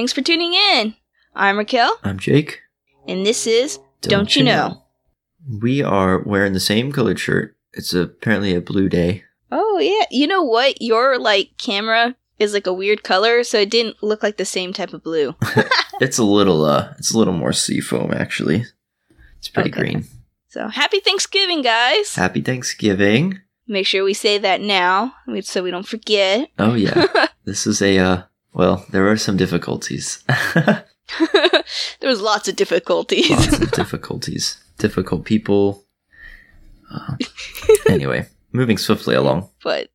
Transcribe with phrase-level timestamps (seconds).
[0.00, 0.94] Thanks for tuning in.
[1.34, 2.60] I'm Raquel, I'm Jake.
[3.06, 4.82] and this is Don't, You know?
[5.60, 7.54] We are wearing the same colored shirt.
[7.74, 9.24] It's apparently a blue day.
[9.52, 10.80] Oh yeah, you know what?
[10.80, 14.72] Your like camera is like a weird color, so it didn't look like the same
[14.72, 15.34] type of blue.
[16.00, 18.64] It's a little uh it's a little more seafoam actually.
[19.36, 19.80] It's pretty Okay.
[19.80, 20.04] green.
[20.48, 22.14] So happy Thanksgiving, guys!
[22.14, 23.40] Happy Thanksgiving.
[23.68, 26.48] Make sure we say that now, so we don't forget.
[26.58, 27.04] Oh yeah.
[27.44, 28.22] this is a uh
[28.52, 30.24] well, there were some difficulties.
[30.64, 30.84] there
[32.02, 33.30] was lots of difficulties.
[33.30, 34.62] Lots of difficulties.
[34.78, 35.84] Difficult people.
[36.92, 37.16] Uh,
[37.88, 39.48] anyway, moving swiftly along.
[39.62, 39.90] but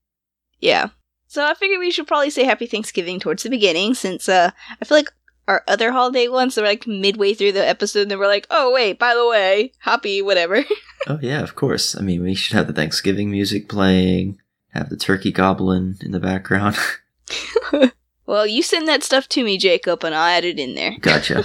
[0.59, 0.89] yeah.
[1.27, 4.85] So I figured we should probably say happy Thanksgiving towards the beginning since uh I
[4.85, 5.11] feel like
[5.47, 8.71] our other holiday ones are like midway through the episode and then we're like, oh
[8.71, 10.63] wait, by the way, happy whatever.
[11.07, 11.95] Oh yeah, of course.
[11.95, 16.19] I mean, we should have the Thanksgiving music playing, have the turkey goblin in the
[16.19, 16.77] background.
[18.25, 20.97] Well, you send that stuff to me, Jacob, and I'll add it in there.
[20.99, 21.43] gotcha.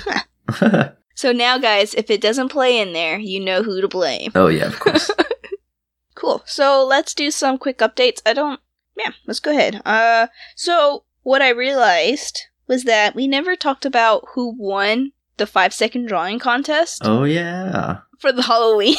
[1.20, 4.33] So now guys, if it doesn't play in there, you know who to blame.
[4.34, 5.11] oh yeah, of course.
[6.14, 6.42] Cool.
[6.47, 8.20] So let's do some quick updates.
[8.25, 8.58] I don't
[8.97, 9.83] yeah, let's go ahead.
[9.84, 15.75] Uh so what I realized was that we never talked about who won the five
[15.75, 17.03] second drawing contest.
[17.05, 17.98] Oh yeah.
[18.19, 18.97] for the Halloween.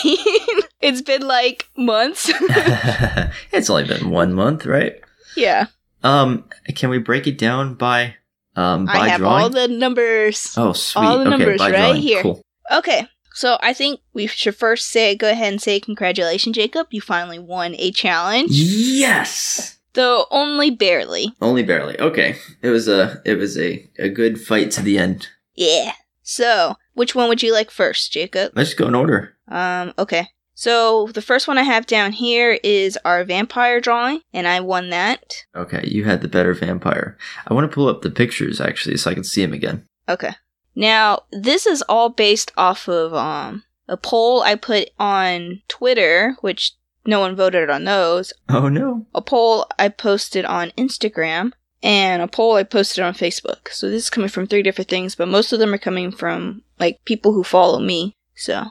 [0.79, 2.31] it's been like months.
[3.51, 5.01] it's only been one month, right?
[5.35, 5.67] yeah.
[6.03, 8.15] Um, can we break it down by
[8.55, 9.43] um by I have drawing?
[9.43, 10.53] all the numbers.
[10.57, 11.01] oh sweet.
[11.01, 12.01] all the okay, numbers by right drawing.
[12.01, 12.21] here.
[12.21, 12.41] Cool.
[12.71, 13.07] Okay.
[13.33, 16.87] So I think we should first say go ahead and say congratulations, Jacob.
[16.91, 18.51] You finally won a challenge.
[18.51, 19.77] Yes.
[19.93, 21.33] Though only barely.
[21.41, 21.99] Only barely.
[21.99, 22.35] Okay.
[22.61, 25.27] It was a it was a a good fight to the end.
[25.55, 25.93] Yeah.
[26.23, 28.53] So, which one would you like first, Jacob?
[28.55, 29.35] Let's go in order.
[29.49, 30.27] Um, okay.
[30.53, 34.89] So the first one I have down here is our vampire drawing, and I won
[34.89, 35.45] that.
[35.55, 37.17] Okay, you had the better vampire.
[37.47, 39.85] I want to pull up the pictures actually so I can see him again.
[40.07, 40.31] Okay.
[40.75, 46.73] Now, this is all based off of um a poll I put on Twitter, which
[47.05, 48.33] no one voted on those.
[48.49, 49.05] Oh no.
[49.13, 51.51] A poll I posted on Instagram
[51.83, 53.69] and a poll I posted on Facebook.
[53.71, 56.61] So this is coming from three different things, but most of them are coming from
[56.79, 58.15] like people who follow me.
[58.35, 58.65] So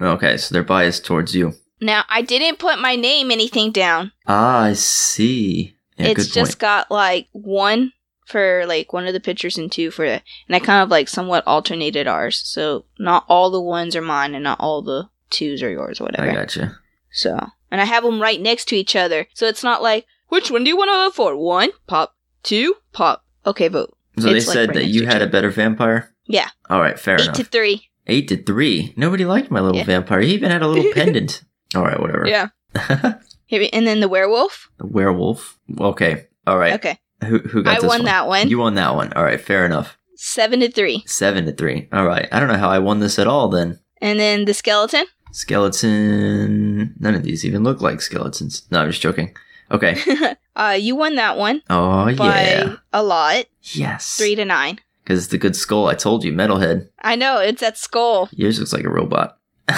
[0.00, 1.54] Okay, so they're biased towards you.
[1.80, 4.12] now I didn't put my name anything down.
[4.26, 5.76] Ah, I see.
[5.98, 6.58] Yeah, it's just point.
[6.58, 7.92] got like one
[8.26, 11.08] for like one of the pictures and two for the and I kind of like
[11.08, 12.42] somewhat alternated ours.
[12.44, 16.04] So not all the ones are mine and not all the twos are yours or
[16.04, 16.30] whatever.
[16.30, 16.78] I gotcha.
[17.10, 17.38] So
[17.70, 19.26] and I have them right next to each other.
[19.32, 21.36] So it's not like which one do you want to vote for?
[21.36, 23.24] One pop, two pop.
[23.46, 23.96] Okay, vote.
[24.18, 26.12] So they like, said right that you had a better vampire?
[26.26, 27.36] Yeah, All right, fair eight enough.
[27.36, 27.85] to three.
[28.06, 28.92] Eight to three.
[28.96, 29.84] Nobody liked my little Yeah.
[29.84, 30.20] vampire.
[30.20, 31.42] He even had a little pendant.
[31.74, 32.26] All right, whatever.
[32.28, 32.48] Yeah.
[33.46, 34.68] Here- And then the werewolf.
[34.78, 35.58] The werewolf.
[35.78, 36.26] Okay.
[36.46, 36.74] All right.
[36.74, 37.84] Okay, Who who got this?
[37.84, 38.04] I won one?
[38.06, 38.48] that one.
[38.48, 39.12] You won that one.
[39.14, 39.98] All right, fair enough.
[40.14, 41.02] Seven to three.
[41.06, 41.88] Seven to three.
[41.92, 42.28] All right.
[42.32, 43.48] I don't know how I won this at all.
[43.48, 45.06] Then And then the skeleton.
[45.32, 46.94] skeleton.
[46.98, 48.66] None of these even look like skeletons.
[48.70, 49.36] No, I'm just joking.
[49.70, 49.96] Okay.
[50.56, 52.76] uh, you won that one Oh by yeah.
[52.92, 53.46] a lot.
[53.62, 54.16] Yes.
[54.16, 54.78] Three to nine.
[55.06, 55.86] Because it's the good skull.
[55.86, 56.88] I told you, metalhead.
[57.00, 58.28] I know it's that skull.
[58.32, 59.38] Yours looks like a robot.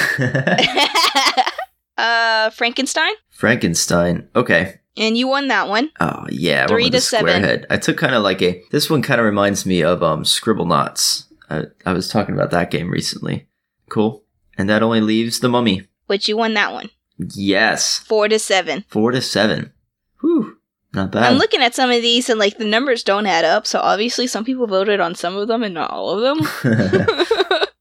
[1.99, 4.28] uh, Frankenstein, Frankenstein.
[4.34, 4.81] Okay.
[4.97, 5.91] and you won that one.
[6.00, 7.43] Oh yeah, Three to seven.
[7.43, 7.66] head.
[7.71, 8.62] I took kind of like a.
[8.71, 11.25] This one kind of reminds me of um Scribblenauts.
[11.50, 13.47] I, I was talking about that game recently.
[13.89, 14.22] Cool.
[14.59, 15.87] And that only leaves the Mummy.
[16.06, 16.91] Which you won that one.
[17.19, 18.84] Yes, Four to seven.
[18.89, 19.72] four to seven.
[20.21, 20.57] Whew,
[20.94, 21.25] not bad.
[21.25, 23.66] I'm looking at some of these and like the numbers don't add up.
[23.66, 26.49] So obviously some people voted on some of them and not all of them.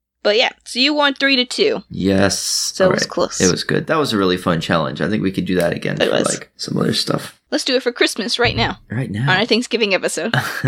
[0.23, 1.83] but yeah, so you won three to two.
[1.89, 2.37] yes.
[2.39, 3.09] So it was alright.
[3.09, 3.41] close.
[3.41, 3.87] It was good.
[3.87, 4.99] That was a really fun challenge.
[5.01, 6.25] I think we could do that again It for was.
[6.27, 7.41] like some other stuff.
[7.49, 9.23] Let's do it for Christmas right now Right now.
[9.31, 10.33] on our Thanksgiving episode.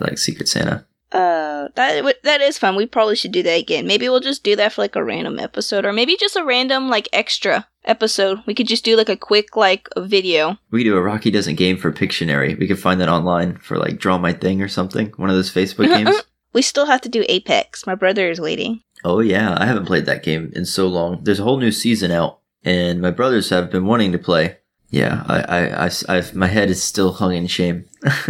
[0.00, 0.84] like Secret Santa.
[1.12, 2.74] Uh, that w- that is fun.
[2.74, 3.86] We probably should do that again.
[3.86, 6.88] Maybe we'll just do that for like a random episode, or maybe just a random
[6.88, 8.42] like extra episode.
[8.46, 10.58] We could just do like a quick like video.
[10.70, 12.58] We could do a Rocky Doesn't Game for Pictionary.
[12.58, 15.12] We could find that online for like Draw My Thing or something.
[15.16, 16.16] One of those Facebook games.
[16.52, 17.86] We still have to do Apex.
[17.86, 18.80] My brother is waiting.
[19.04, 21.22] Oh yeah, I haven't played that game in so long.
[21.22, 24.56] There's a whole new season out, and my brothers have been wanting to play.
[24.90, 27.84] Yeah, I, I, I, I've, my head is still hung in shame.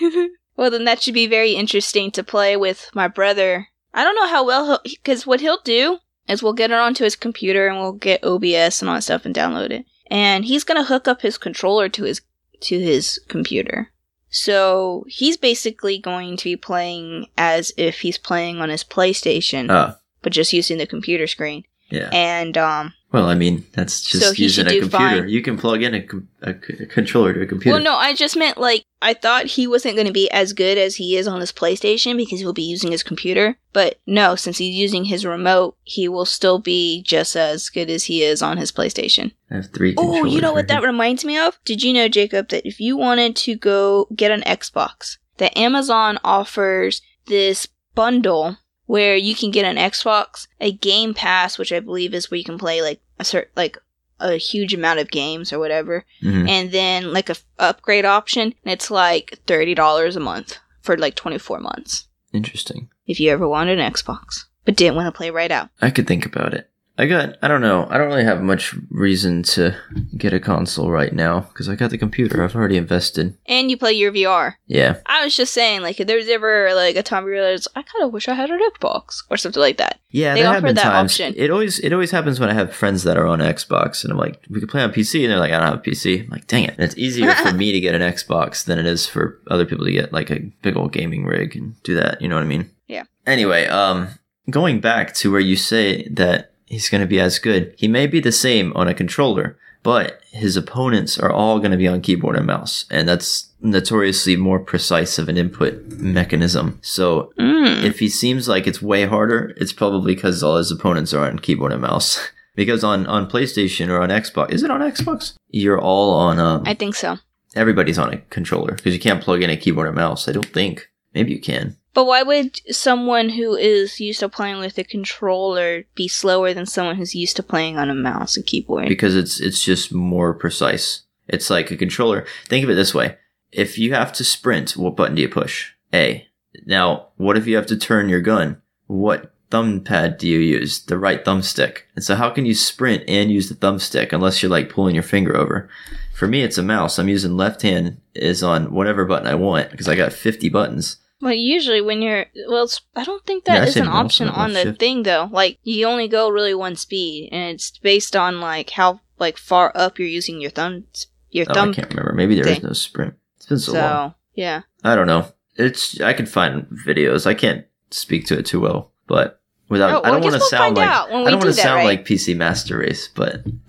[0.56, 3.68] well, then that should be very interesting to play with my brother.
[3.94, 5.98] I don't know how well he'll, because what he'll do
[6.28, 9.24] is we'll get it onto his computer and we'll get OBS and all that stuff
[9.24, 9.86] and download it.
[10.10, 12.20] And he's gonna hook up his controller to his
[12.62, 13.90] to his computer.
[14.28, 19.98] So he's basically going to be playing as if he's playing on his PlayStation, Ah,
[20.22, 21.64] but just using the computer screen.
[21.90, 22.10] yeah.
[22.12, 24.88] And um, Well, I mean, that's just So using a computer.
[24.90, 25.28] fine.
[25.30, 27.74] You can plug in a, com- a c- a controller to a computer.
[27.74, 30.76] Well, no, I just meant like I thought he wasn't going to be as good
[30.76, 33.56] as he is on his PlayStation because he'll be using his computer.
[33.72, 38.04] But no, since he's using his remote, he will still be just as good as
[38.04, 39.32] he is on his PlayStation.
[39.50, 39.94] I have three.
[39.96, 41.58] Oh, you know what that reminds me of?
[41.64, 46.18] Did you know, Jacob, that if you wanted to go get an Xbox, that Amazon
[46.22, 52.14] offers this bundle where you can get an Xbox, a Game Pass, which I believe
[52.14, 53.78] is where you can play like a certain like
[54.20, 56.04] a huge amount of games or whatever.
[56.22, 56.48] Mhm.
[56.48, 60.96] and then like a f- upgrade option, and it's like thirty dollars a month for
[60.96, 62.08] like twenty four months.
[62.32, 62.88] Interesting.
[63.06, 66.06] If you ever wanted an Xbox but didn't want to play right out, I could
[66.06, 66.70] think about it.
[66.98, 67.36] I got.
[67.42, 67.86] I don't know.
[67.90, 69.76] I don't really have much reason to
[70.16, 72.42] get a console right now because I got the computer.
[72.42, 73.36] I've already invested.
[73.46, 74.54] and you play your VR.
[74.66, 74.96] Yeah.
[75.04, 77.82] I was just saying, like, if there's ever like a time where you realize, I
[77.82, 80.00] kind of wish I had an Xbox or something like that.
[80.10, 81.12] Yeah, They there offer that times.
[81.12, 81.34] option.
[81.36, 84.18] It always it always happens when I have friends that are on Xbox, and I'm
[84.18, 86.24] like, we could play on PC, and they're like, I don't have a PC.
[86.24, 86.70] I'm like, dang it!
[86.70, 89.84] And it's easier for me to get an Xbox than it is for other people
[89.84, 92.22] to get like a big old gaming rig and do that.
[92.22, 92.70] You know what I mean?
[92.88, 93.02] Yeah.
[93.26, 94.08] Anyway, um,
[94.48, 98.06] going back to where you say that he's going to be as good, he may
[98.06, 102.00] be the same on a controller, but his opponents are all going to be on
[102.00, 106.78] keyboard and mouse, and that's notoriously more precise of an input mechanism.
[106.82, 107.84] So Mm.
[107.84, 111.38] if he seems like it's way harder, it's probably because all his opponents are on
[111.38, 112.18] keyboard and mouse.
[112.56, 115.34] because on on PlayStation or on Xbox, is it on Xbox?
[115.50, 116.62] You're all on um.
[116.66, 117.18] I think so.
[117.54, 120.28] everybody's on a controller because you can't plug in a keyboard and mouse.
[120.28, 120.88] I don't think.
[121.14, 121.76] Maybe you can.
[121.96, 126.66] But why would someone who is used to playing with a controller be slower than
[126.66, 128.90] someone who's used to playing on a mouse and keyboard?
[128.90, 131.04] because it's it's just more precise.
[131.26, 132.26] It's like a controller.
[132.44, 133.16] Think of it this way:
[133.50, 135.72] if you have to sprint, what button do you push?
[135.94, 136.26] A.
[136.66, 138.60] Now, what if you have to turn your gun?
[138.88, 140.82] What thumb pad do you use?
[140.82, 141.78] The right thumbstick.
[141.94, 145.02] And so, how can you sprint and use the thumbstick unless you're like pulling your
[145.02, 145.70] finger over?
[146.12, 146.98] For me, it's a mouse.
[146.98, 150.98] I'm using left hand is on whatever button I want because I got 50 buttons.
[151.20, 154.62] Well, usually when you're well, I don't think Yeah, that is an option on the
[154.62, 154.78] shift.
[154.78, 155.28] thing though.
[155.32, 159.72] Like you only go really one speed, and it's based on like how like far
[159.74, 160.84] up you're using your thumb
[161.30, 162.12] your Oh, I can't remember.
[162.12, 162.66] Maybe there is thing.
[162.66, 163.14] no sprint.
[163.36, 164.14] It's been so, so long.
[164.34, 164.62] yeah.
[164.84, 165.28] I don't know.
[165.56, 167.26] It's I can find videos.
[167.26, 170.38] I can't speak to it too well, but without Oh, well, I don't want to
[170.40, 171.84] we'll sound like I don't do want to sound right?
[171.86, 173.42] like PC Master Race, but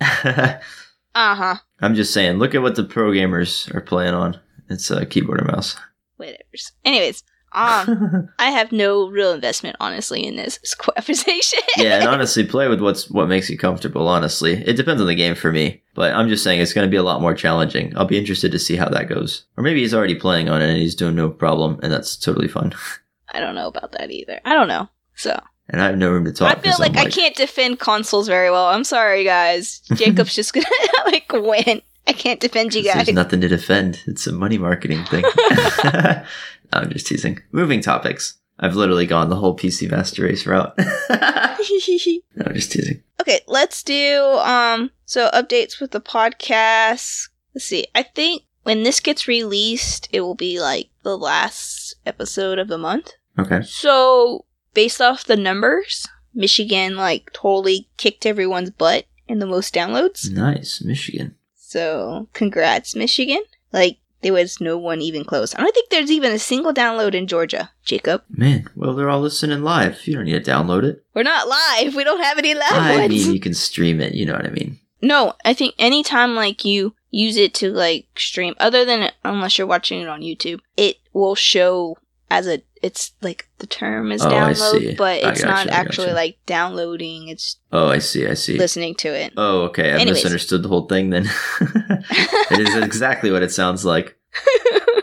[1.14, 1.56] Uh huh.
[1.80, 2.38] I'm just saying.
[2.38, 4.38] Look at what the pro gamers are playing on.
[4.68, 5.76] It's a keyboard and mouse.
[6.16, 6.38] Whatever.
[6.84, 7.22] Anyways,
[7.52, 11.60] um, I have no real investment, honestly, in this conversation.
[11.76, 14.08] yeah, and honestly, play with what's what makes you comfortable.
[14.08, 16.90] Honestly, it depends on the game for me, but I'm just saying it's going to
[16.90, 17.96] be a lot more challenging.
[17.96, 20.68] I'll be interested to see how that goes, or maybe he's already playing on it
[20.68, 22.74] and he's doing no problem, and that's totally fun.
[23.32, 24.40] I don't know about that either.
[24.44, 24.88] I don't know.
[25.14, 26.56] So And I have no room to talk.
[26.56, 28.66] I feel like, I'm I can't defend consoles very well.
[28.66, 29.80] I'm sorry, guys.
[29.94, 30.66] Jacob's just gonna
[31.06, 31.82] like win.
[32.08, 33.04] I can't defend you guys.
[33.04, 34.02] There's nothing to defend.
[34.06, 35.24] It's a money marketing thing.
[36.72, 37.40] I'm just teasing.
[37.52, 38.38] Moving topics.
[38.58, 40.72] I've literally gone the whole PC Master Race route.
[40.78, 43.02] no, I'm just teasing.
[43.20, 47.28] okay, let's do um so updates with the podcast.
[47.54, 47.86] Let's see.
[47.94, 52.78] I think when this gets released, it will be like the last episode of the
[52.78, 53.12] month.
[53.38, 53.62] Okay.
[53.62, 60.30] So, based off the numbers, Michigan like totally kicked everyone's butt in the most downloads.
[60.30, 60.82] Nice.
[60.82, 61.36] Michigan.
[61.68, 63.42] So, congrats, Michigan.
[63.72, 65.54] Like, there was no one even close.
[65.54, 68.22] I don't think there's even a single download in Georgia, Jacob.
[68.30, 70.06] Man, well, they're all listening live.
[70.06, 71.04] You don't need to download it.
[71.14, 71.94] We're not live.
[71.94, 73.10] We don't have any live I ones.
[73.10, 74.14] mean, you can stream it.
[74.14, 74.78] You know what I mean?
[75.02, 79.66] no, I think anytime like you use it to like stream, other than unless you're
[79.66, 81.98] watching it on YouTube, it will show
[82.30, 82.62] as a.
[82.82, 87.28] It's like the term is Oh, download, but it's not I actually like downloading.
[87.28, 88.26] It's Oh, I see.
[88.26, 88.56] I see.
[88.58, 89.32] listening to it.
[89.36, 89.90] Oh, okay.
[89.92, 90.18] I Anyways.
[90.18, 91.28] misunderstood the whole thing then.
[91.60, 94.16] it is exactly what it sounds like.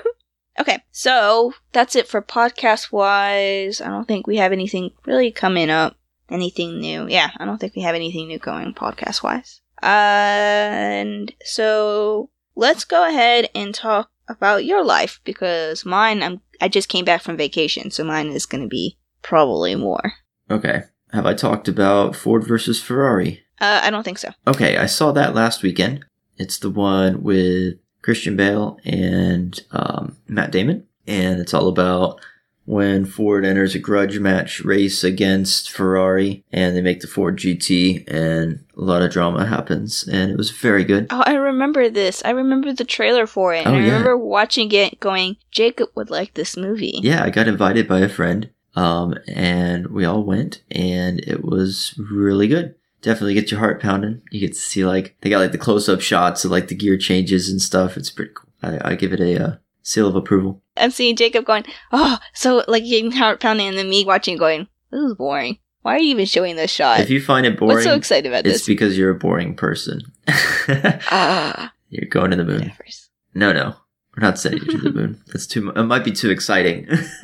[0.58, 3.82] Okay, so that's it for podcast wise.
[3.82, 5.98] I don't think we have anything really coming up.
[6.32, 7.08] Anything new?
[7.10, 9.60] Yeah, I don't think we have anything new going podcast wise.
[9.84, 16.90] and so let's go ahead and talk about your life because mine, I'm, I just
[16.90, 20.14] came back from vacation, so mine is going to be probably more.
[20.50, 20.84] Okay.
[21.12, 23.44] Have I talked about Ford versus Ferrari?
[23.62, 24.30] Uh, I don't think so.
[24.48, 26.06] Okay, I saw that last weekend.
[26.38, 30.86] It's the one with Christian Bale and um, Matt Damon.
[31.08, 32.20] And it's all about
[32.66, 38.04] when Ford enters a grudge match race against Ferrari and they make the Ford GT
[38.08, 40.08] and a lot of drama happens.
[40.08, 41.08] And it was very good.
[41.12, 42.22] Oh, I remember this.
[42.26, 43.66] I remember the trailer for it.
[43.66, 43.86] And Oh, I yeah.
[43.92, 47.00] remember watching it going, Jacob would like this movie.
[47.04, 51.94] Yeah, I got invited by a friend um, and we all went and it was
[51.98, 52.76] really good.
[53.02, 54.22] definitely get your heart pounding.
[54.32, 56.76] You get to see like they got like the close up shots of like the
[56.76, 57.96] gear changes and stuff.
[57.96, 58.50] It's pretty cool.
[58.64, 60.62] I, I give it a uh, seal of approval.
[60.76, 61.64] I'm seeing Jacob going,
[61.94, 65.60] oh, so like getting heart pounding, and then me watching going, this is boring.
[65.84, 67.00] Why are you even showing this shot?
[67.00, 68.56] If you find it boring, What's so excited about it's this?
[68.58, 70.02] It's because you're a boring person.
[70.68, 72.64] Ah, you're going to the moon.
[72.64, 73.10] Jeffers.
[73.36, 73.76] No, no,
[74.18, 75.22] we're not sending you to the moon.
[75.28, 75.62] That's too.
[75.62, 76.88] mu- It might be too exciting.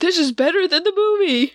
[0.00, 1.52] this is better than the movie.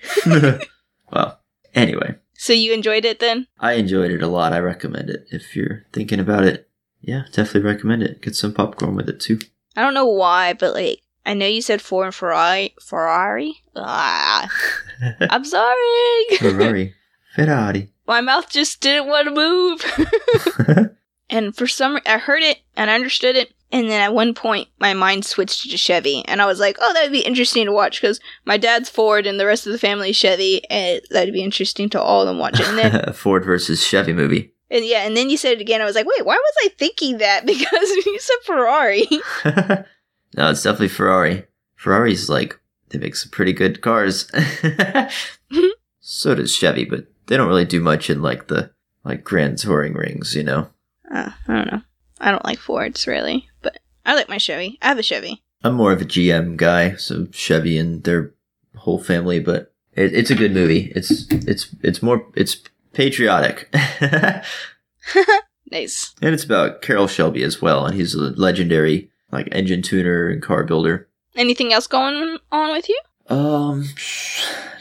[1.11, 1.39] well,
[1.75, 3.47] anyway, So you enjoyed it then?
[3.59, 4.53] I enjoyed it a lot.
[4.53, 6.66] I recommend it if you're thinking about it.
[7.01, 8.21] Yeah, definitely recommend it.
[8.21, 9.39] Get some popcorn with it too.
[9.75, 12.73] I don't know why, but like I know you said Ford and Ferrari.
[12.81, 13.61] Ferrari.
[13.75, 14.49] Ah,
[15.29, 16.37] I'm sorry.
[16.37, 16.93] Ferrari,
[17.35, 17.91] Ferrari.
[18.07, 20.89] My mouth just didn't want to move.
[21.29, 23.53] and for some, I heard it and I understood it.
[23.69, 26.93] And then at one point, my mind switched to Chevy, and I was like, "Oh,
[26.93, 29.77] that would be interesting to watch because my dad's Ford and the rest of the
[29.77, 33.43] family Chevy, and that'd be interesting to all of them watch it." And then, Ford
[33.43, 34.53] versus Chevy movie.
[34.69, 35.81] And yeah, and then you said it again.
[35.81, 39.07] I was like, "Wait, why was I thinking that?" Because you said Ferrari.
[40.36, 41.45] no, it's definitely Ferrari.
[41.75, 42.59] Ferrari's like
[42.89, 44.31] they make some pretty good cars.
[46.00, 48.71] so does Chevy, but they don't really do much in like the
[49.03, 50.69] like grand touring rings, you know.
[51.09, 51.81] Uh, I don't know.
[52.19, 54.77] I don't like Fords really, but I like my Chevy.
[54.81, 55.43] I have a Chevy.
[55.63, 58.33] I'm more of a GM guy, so Chevy and their
[58.75, 60.91] whole family, but it, it's a good movie.
[60.95, 62.62] It's it's it's more it's
[62.97, 63.73] patriotic.
[65.71, 66.15] Nice.
[66.21, 70.41] And it's about Carroll Shelby as well, and he's a legendary like engine tuner and
[70.41, 71.07] car builder.
[71.35, 72.99] Anything else going on with you?
[73.27, 73.89] Um,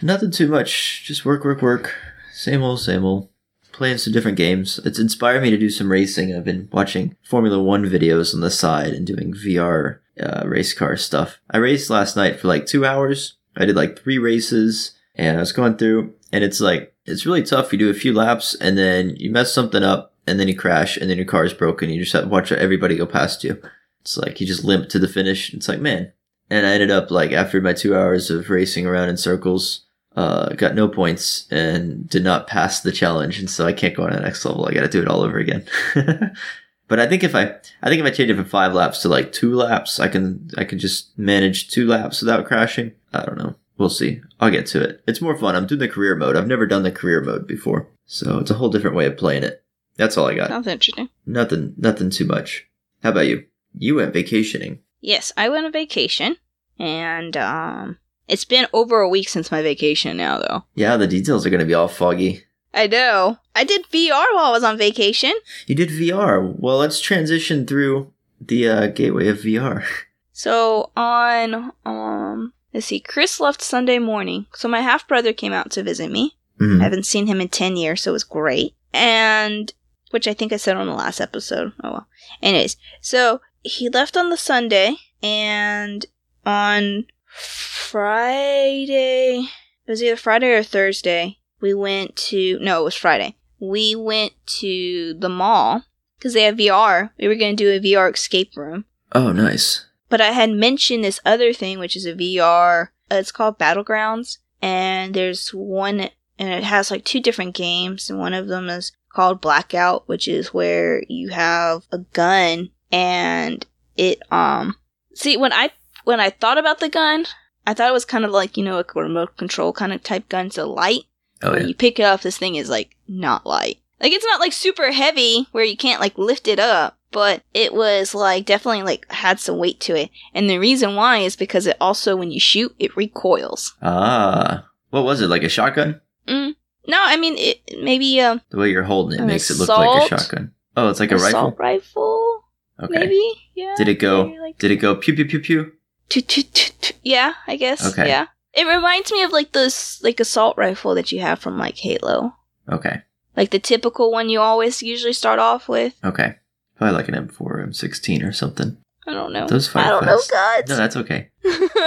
[0.01, 1.05] nothing too much.
[1.05, 1.95] Just work, work, work.
[2.33, 3.29] Same old, same old.
[3.73, 4.79] Playing some different games.
[4.85, 6.35] It's inspired me to do some racing.
[6.35, 10.97] I've been watching Formula One videos on the side and doing VR uh, race car
[10.97, 11.41] stuff.
[11.51, 13.37] I raced last night for like two hours.
[13.57, 17.43] I did like three races, and I was going through, and it's like it's really
[17.43, 17.73] tough.
[17.73, 20.97] You do a few laps, and then you mess something up, and then you crash,
[20.97, 21.91] and then your car is broken.
[21.91, 23.61] You just have to watch everybody go past you.
[24.01, 25.53] It's like you just limp to the finish.
[25.53, 26.13] It's like, man,
[26.51, 29.87] and I ended up like after my two hours of racing around in circles,
[30.17, 34.05] uh, got no points and did not pass the challenge, and so I can't go
[34.05, 34.67] on to the next level.
[34.67, 35.65] I got to do it all over again.
[36.89, 39.09] but I think if I, I think if I change it from five laps to
[39.09, 42.93] like two laps, I can, I can just manage two laps without crashing.
[43.13, 43.57] I don't know.
[43.79, 44.21] We'll see.
[44.41, 45.03] I'll get to it.
[45.07, 45.55] It's more fun.
[45.55, 46.37] I'm doing the career mode.
[46.37, 49.43] I've never done the career mode before, so it's a whole different way of playing
[49.45, 49.63] it.
[49.97, 50.49] That's all I got.
[50.49, 51.09] Sounds interesting.
[51.27, 52.67] Nothing, nothing too much.
[53.03, 53.45] How about you?
[53.75, 54.81] You went vacationing.
[55.01, 56.37] Yes, I went on vacation,
[56.79, 60.65] and um, it's been over a week since my vacation now, though.
[60.75, 62.45] Yeah, the details are going to be all foggy.
[62.73, 63.39] I know.
[63.55, 65.33] I did VR while I was on vacation.
[65.67, 66.55] You did VR.
[66.59, 69.85] Well, let's transition through the uh, gateway of VR.
[70.39, 74.47] So on um, let's see, Chris left Sunday morning.
[74.55, 76.37] So my half brother came out to visit me.
[76.61, 76.81] Mhm.
[76.81, 78.75] I haven't seen him in ten years, so it was great.
[78.93, 79.73] And
[80.11, 81.73] which I think I said on the last episode.
[81.83, 82.09] Oh well.
[82.43, 86.07] Anyways, so he left on the Sunday, and
[86.45, 89.49] on Friday,
[89.87, 91.39] it was either Friday or Thursday.
[91.61, 93.37] We went to no, it was Friday.
[93.59, 95.85] We went to the mall
[96.19, 97.11] because they have VR.
[97.19, 98.85] We were going to do a VR escape room.
[99.13, 99.86] Oh, nice.
[100.09, 102.89] But I had mentioned this other thing, which is a VR.
[103.11, 106.01] Uh, it's called Battlegrounds, and there's one,
[106.39, 110.29] and it has like two different games, and one of them is called Blackout, which
[110.29, 114.77] is where you have a gun, and it um.
[115.15, 115.71] See, when I
[116.05, 117.27] when I thought about the gun,
[117.67, 120.29] I thought it was kind of like you know a remote control kind of type
[120.29, 121.05] gun, so light.
[121.43, 121.69] Oh, when yeah.
[121.69, 123.79] you pick it up, this thing is like not light.
[124.01, 127.73] Like it's not like super heavy where you can't like lift it up, but it
[127.75, 130.11] was like definitely like had some weight to it.
[130.35, 133.75] And the reason why is because it also when you shoot, it recoils.
[133.83, 134.67] Ah.
[134.91, 135.29] What was it?
[135.29, 136.01] Like a shotgun?
[136.29, 136.55] Mm.
[136.89, 140.05] No, I mean it maybe um The way you're holding it makes it look like
[140.05, 140.53] a shotgun.
[140.77, 141.29] Oh, it's like a rifle?
[141.29, 142.45] assault rifle,
[142.83, 142.99] Okay.
[142.99, 143.33] maybe.
[143.55, 143.75] Yeah.
[143.77, 144.25] Did it go?
[144.41, 145.73] like, Did it go pew pew pew pew?
[146.09, 147.85] tu- tu- tu- yeah, I guess.
[147.93, 148.09] Okay.
[148.09, 148.27] Yeah.
[148.53, 152.35] It reminds me of like this like assault rifle that you have from like Halo.
[152.71, 153.03] Okay.
[153.37, 155.95] Like the typical one you always usually start off with.
[156.05, 156.37] Okay.
[156.77, 158.77] Probably like an M4, M16 or something.
[159.07, 159.47] I don't know.
[159.47, 160.31] Those fire I don't fast.
[160.31, 160.69] know, God.
[160.69, 161.29] No, that's okay.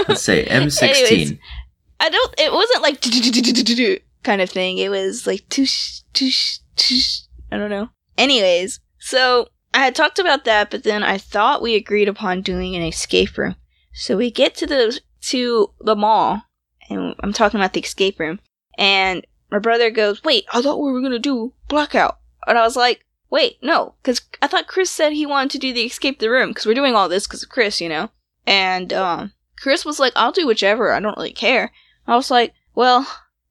[0.07, 0.83] Let's say M16.
[0.83, 1.33] Anyways.
[1.99, 2.35] I don't.
[2.39, 3.01] It wasn't like
[4.23, 4.77] kind of thing.
[4.77, 7.21] It was like tush tush tush.
[7.51, 7.89] I don't know.
[8.17, 12.75] Anyways, so I had talked about that, but then I thought we agreed upon doing
[12.75, 13.55] an escape room.
[13.93, 16.43] So we get to the to the mall,
[16.89, 18.39] and I'm talking about the escape room,
[18.77, 22.17] and my brother goes, "Wait, I thought we were gonna do blackout,"
[22.47, 23.05] and I was like.
[23.31, 26.49] Wait, no, because I thought Chris said he wanted to do the escape the room
[26.49, 28.09] because we're doing all this because of Chris, you know.
[28.47, 30.91] And um, Chris was like, "I'll do whichever.
[30.93, 31.71] I don't really care."
[32.07, 33.05] I was like, "Well,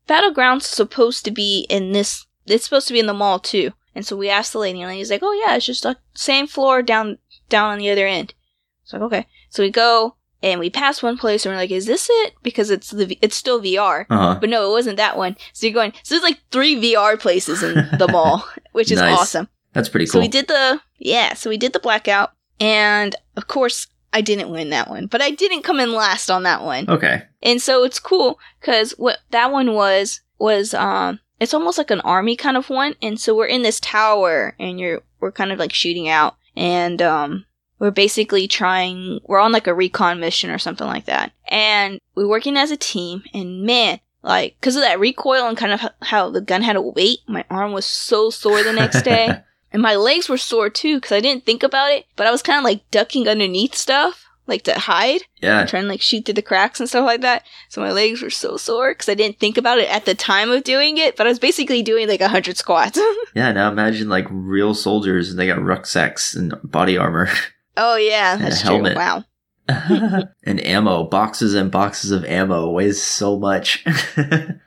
[0.09, 2.27] Battleground's supposed to be in this.
[2.47, 3.73] It's supposed to be in the mall too.
[3.95, 6.47] And so we asked the lady, and lady's like, "Oh yeah, it's just the same
[6.47, 7.19] floor down
[7.49, 8.35] down on the other end."
[8.83, 9.27] It's like okay.
[9.51, 12.71] So we go and we pass one place, and we're like, "Is this it?" Because
[12.71, 14.07] it's the it's still VR.
[14.11, 14.39] Uh huh.
[14.41, 15.37] But no, it wasn't that one.
[15.53, 15.93] So you're going.
[16.03, 19.17] So there's like three VR places in the mall, which is Nice.
[19.19, 19.49] awesome.
[19.73, 20.13] That's pretty cool.
[20.13, 21.35] So we did the yeah.
[21.35, 25.31] So we did the blackout, and of course I didn't win that one, but I
[25.31, 26.89] didn't come in last on that one.
[26.89, 27.25] okay.
[27.43, 32.01] And so it's cool because what that one was was um it's almost like an
[32.01, 35.59] army kind of one, and so we're in this tower, and you're we're kind of
[35.59, 37.45] like shooting out, and um
[37.79, 42.29] we're basically trying we're on like a recon mission or something like that, and we're
[42.29, 44.01] working as a team, and man.
[44.21, 47.45] Like, because of that recoil and kind of how the gun had a weight, my
[47.49, 49.43] arm was so sore the next day.
[49.73, 52.43] And my legs were sore too because I didn't think about it, but I was
[52.43, 55.67] kind of like ducking underneath stuff, like to hide, yeah.
[55.67, 57.45] trying to like shoot through the cracks and stuff like that.
[57.69, 60.51] So my legs were so sore because I didn't think about it at the time
[60.51, 62.99] of doing it, but I was basically doing like a hundred squats.
[63.35, 63.53] Yeah.
[63.53, 67.29] Now imagine like real soldiers and they got rucksacks and body armor
[67.77, 68.83] oh yeah, that's true.
[68.95, 69.25] Wow.
[69.69, 73.85] and ammo, boxes and boxes of ammo weighs so much.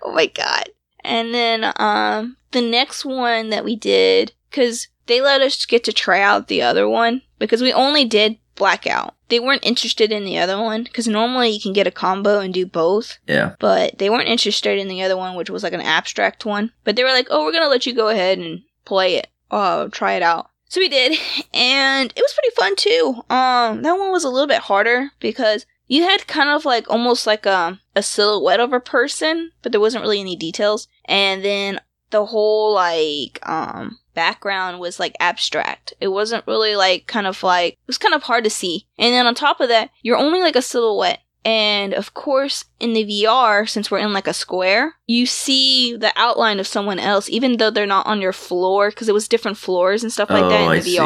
[0.04, 0.70] Oh my god.
[1.04, 5.94] And then um the next one that we did cuz they let us get to
[5.94, 9.16] try out the other one because we only did blackout.
[9.30, 12.54] They weren't interested in the other one cuz normally you can get a combo and
[12.54, 13.56] do both, yeah.
[13.60, 16.72] but they weren't interested in the other one which was like an abstract one.
[16.84, 19.28] But they were like, "Oh, we're going to let you go ahead and play it.
[19.50, 21.18] Oh, try it out." So we did,
[21.54, 23.24] and it was pretty fun too.
[23.30, 27.28] Um, that one was a little bit harder because you had kind of like almost
[27.28, 30.88] like a a silhouette of a person, but there wasn't really any details.
[31.06, 31.82] And then
[32.12, 35.94] the whole like um background was like abstract.
[36.00, 38.88] It wasn't really like kind of like it was kind of hard to see.
[38.98, 41.20] And then on top of that, you're only like a silhouette.
[41.44, 46.14] And of course, in the VR, since we're in like a square, you see the
[46.16, 49.58] outline of someone else, even though they're not on your floor, because it was different
[49.58, 50.98] floors and stuff like that Oh, in I the see.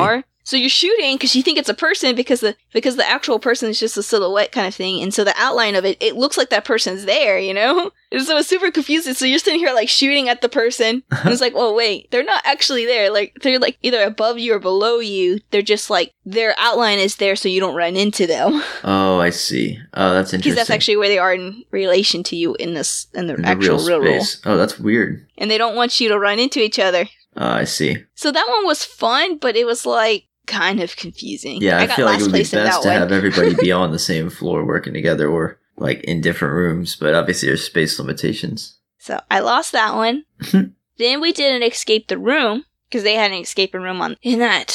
[0.46, 3.68] So you're shooting because you think it's a person because the because the actual person
[3.68, 6.38] is just a silhouette kind of thing, and so the outline of it it looks
[6.38, 7.92] like that person's there, you know.
[8.12, 9.14] And so it's super confusing.
[9.14, 12.24] So you're sitting here like shooting at the person, and it's like, oh wait, they're
[12.24, 13.10] not actually there.
[13.12, 15.40] Like they're like either above you or below you.
[15.52, 19.32] They're just like their outline is there, so you don't run into them Oh, I
[19.32, 19.80] see.
[19.96, 20.40] Oh, that's interesting.
[20.40, 23.42] because that's actually where they are in relation to you in this in the In
[23.42, 24.42] the actual real, space.
[24.46, 25.28] Oh, that's weird.
[25.38, 27.08] And they don't want you to run into each other.
[27.36, 27.98] Oh, I see.
[28.14, 31.62] So that one was fun, but it was like kind of confusing.
[31.62, 32.98] Yeah, I, got feel like it would be best to one.
[32.98, 37.16] have everybody be on the same floor working together or like in different rooms, but
[37.16, 38.78] obviously there's space limitations.
[39.00, 40.26] So I lost that one.
[40.98, 44.70] then we didn't escape the room because they had an escape room on in that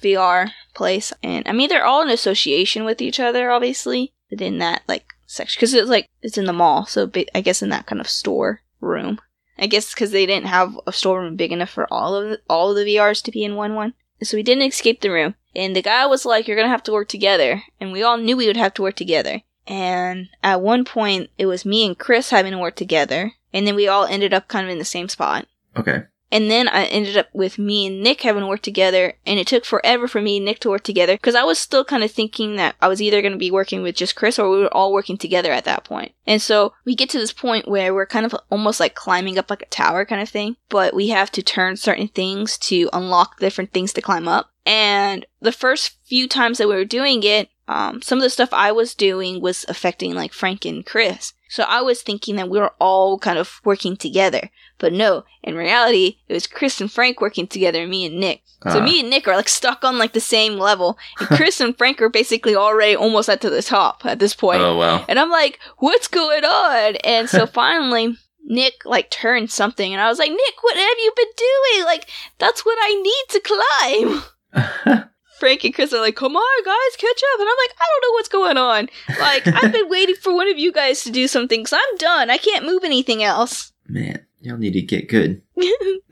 [0.00, 4.58] VR place, and I mean they're all in association with each other, obviously, but in
[4.58, 7.86] that like section because it's like it's in the mall, so I guess in that
[7.86, 9.20] kind of store room.
[9.58, 12.70] I guess because they didn't have a storeroom big enough for all of the, all
[12.70, 13.94] of the VRs to be in one one.
[14.22, 16.92] So we didn't escape the room, and the guy was like, "You're gonna have to
[16.92, 19.42] work together," and we all knew we would have to work together.
[19.66, 23.74] And at one point, it was me and Chris having to work together, and then
[23.74, 25.46] we all ended up kind of in the same spot.
[25.76, 26.02] Okay.
[26.32, 29.46] And then I ended up with me and Nick having to work together, and it
[29.46, 32.10] took forever for me and Nick to work together because I was still kind of
[32.10, 34.74] thinking that I was either going to be working with just Chris or we were
[34.74, 36.12] all working together at that point.
[36.26, 39.50] And so we get to this point where we're kind of almost like climbing up
[39.50, 43.38] like a tower kind of thing, but we have to turn certain things to unlock
[43.38, 44.50] different things to climb up.
[44.64, 48.52] And the first few times that we were doing it, um, some of the stuff
[48.52, 51.34] I was doing was affecting like Frank and Chris.
[51.48, 54.50] So I was thinking that we were all kind of working together.
[54.82, 58.42] But no, in reality, it was Chris and Frank working together, me and Nick.
[58.64, 58.84] So Ah.
[58.84, 60.98] me and Nick are like stuck on like the same level.
[61.18, 64.60] And Chris and Frank are basically already almost at to the top at this point.
[64.60, 65.04] Oh wow.
[65.08, 66.96] And I'm like, what's going on?
[66.96, 71.12] And so finally, Nick like turned something, and I was like, Nick, what have you
[71.16, 71.84] been doing?
[71.86, 75.08] Like, that's what I need to climb.
[75.38, 77.40] Frank and Chris are like, come on, guys, catch up.
[77.40, 78.88] And I'm like, I don't know what's going on.
[79.20, 82.30] Like, I've been waiting for one of you guys to do something, because I'm done.
[82.30, 83.72] I can't move anything else.
[83.88, 85.42] Man, y'all need to get good.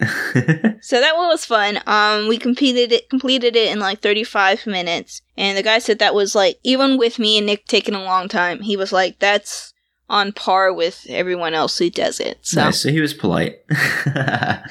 [0.82, 1.78] So that one was fun.
[1.86, 6.14] Um, we completed it, completed it in like 35 minutes, and the guy said that
[6.14, 8.60] was like even with me and Nick taking a long time.
[8.60, 9.74] He was like, "That's
[10.08, 12.80] on par with everyone else who does it." So, nice.
[12.80, 13.58] So he was polite.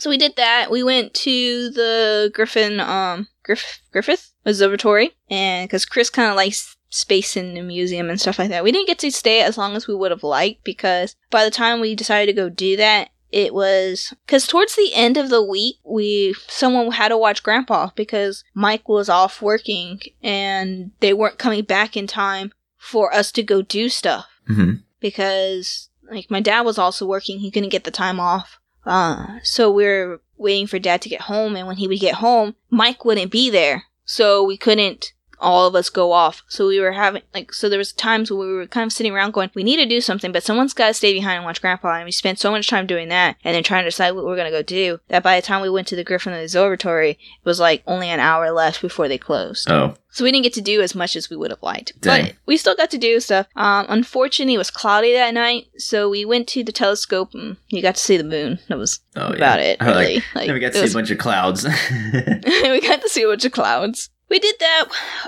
[0.00, 0.70] so we did that.
[0.70, 6.76] We went to the Griffin, um, Griff- Griffith Observatory, and because Chris kind of likes
[6.92, 9.74] space in the museum and stuff like that, we didn't get to stay as long
[9.74, 13.10] as we would have liked because by the time we decided to go do that,
[13.30, 17.90] it was because towards the end of the week, we someone had to watch Grandpa
[17.96, 23.42] because Mike was off working and they weren't coming back in time for us to
[23.42, 27.38] go do stuff hmm because like my dad was also working.
[27.38, 28.58] He couldn't get the time off.
[28.84, 31.56] Uh, so we were waiting for dad to get home.
[31.56, 33.84] And when he would get home, Mike wouldn't be there.
[34.04, 36.42] So we couldn't all of us go off.
[36.48, 39.12] So we were having like so there was times where we were kind of sitting
[39.12, 41.60] around going, we need to do something, but someone's got to stay behind and watch
[41.60, 41.96] Grandpa.
[41.96, 44.32] And we spent so much time doing that, and then trying to decide what we
[44.32, 45.00] are gonna go do.
[45.08, 48.20] That by the time we went to the Griffin Observatory, it was like only an
[48.20, 49.70] hour left before they closed.
[49.70, 52.00] Oh, So we didn't get to do as much as we would have liked.
[52.00, 52.26] Dang.
[52.26, 53.46] But we still got to do stuff.
[53.56, 57.82] Um, unfortunately, it was cloudy that night, so we went to the telescope and you
[57.82, 58.58] got to see the moon.
[58.68, 59.64] That was oh, about yeah.
[59.66, 60.14] it, like- really.
[60.34, 61.64] Like, then we got to see was- a bunch of clouds.
[62.04, 64.10] we got to see a bunch of clouds.
[64.32, 64.84] We did that.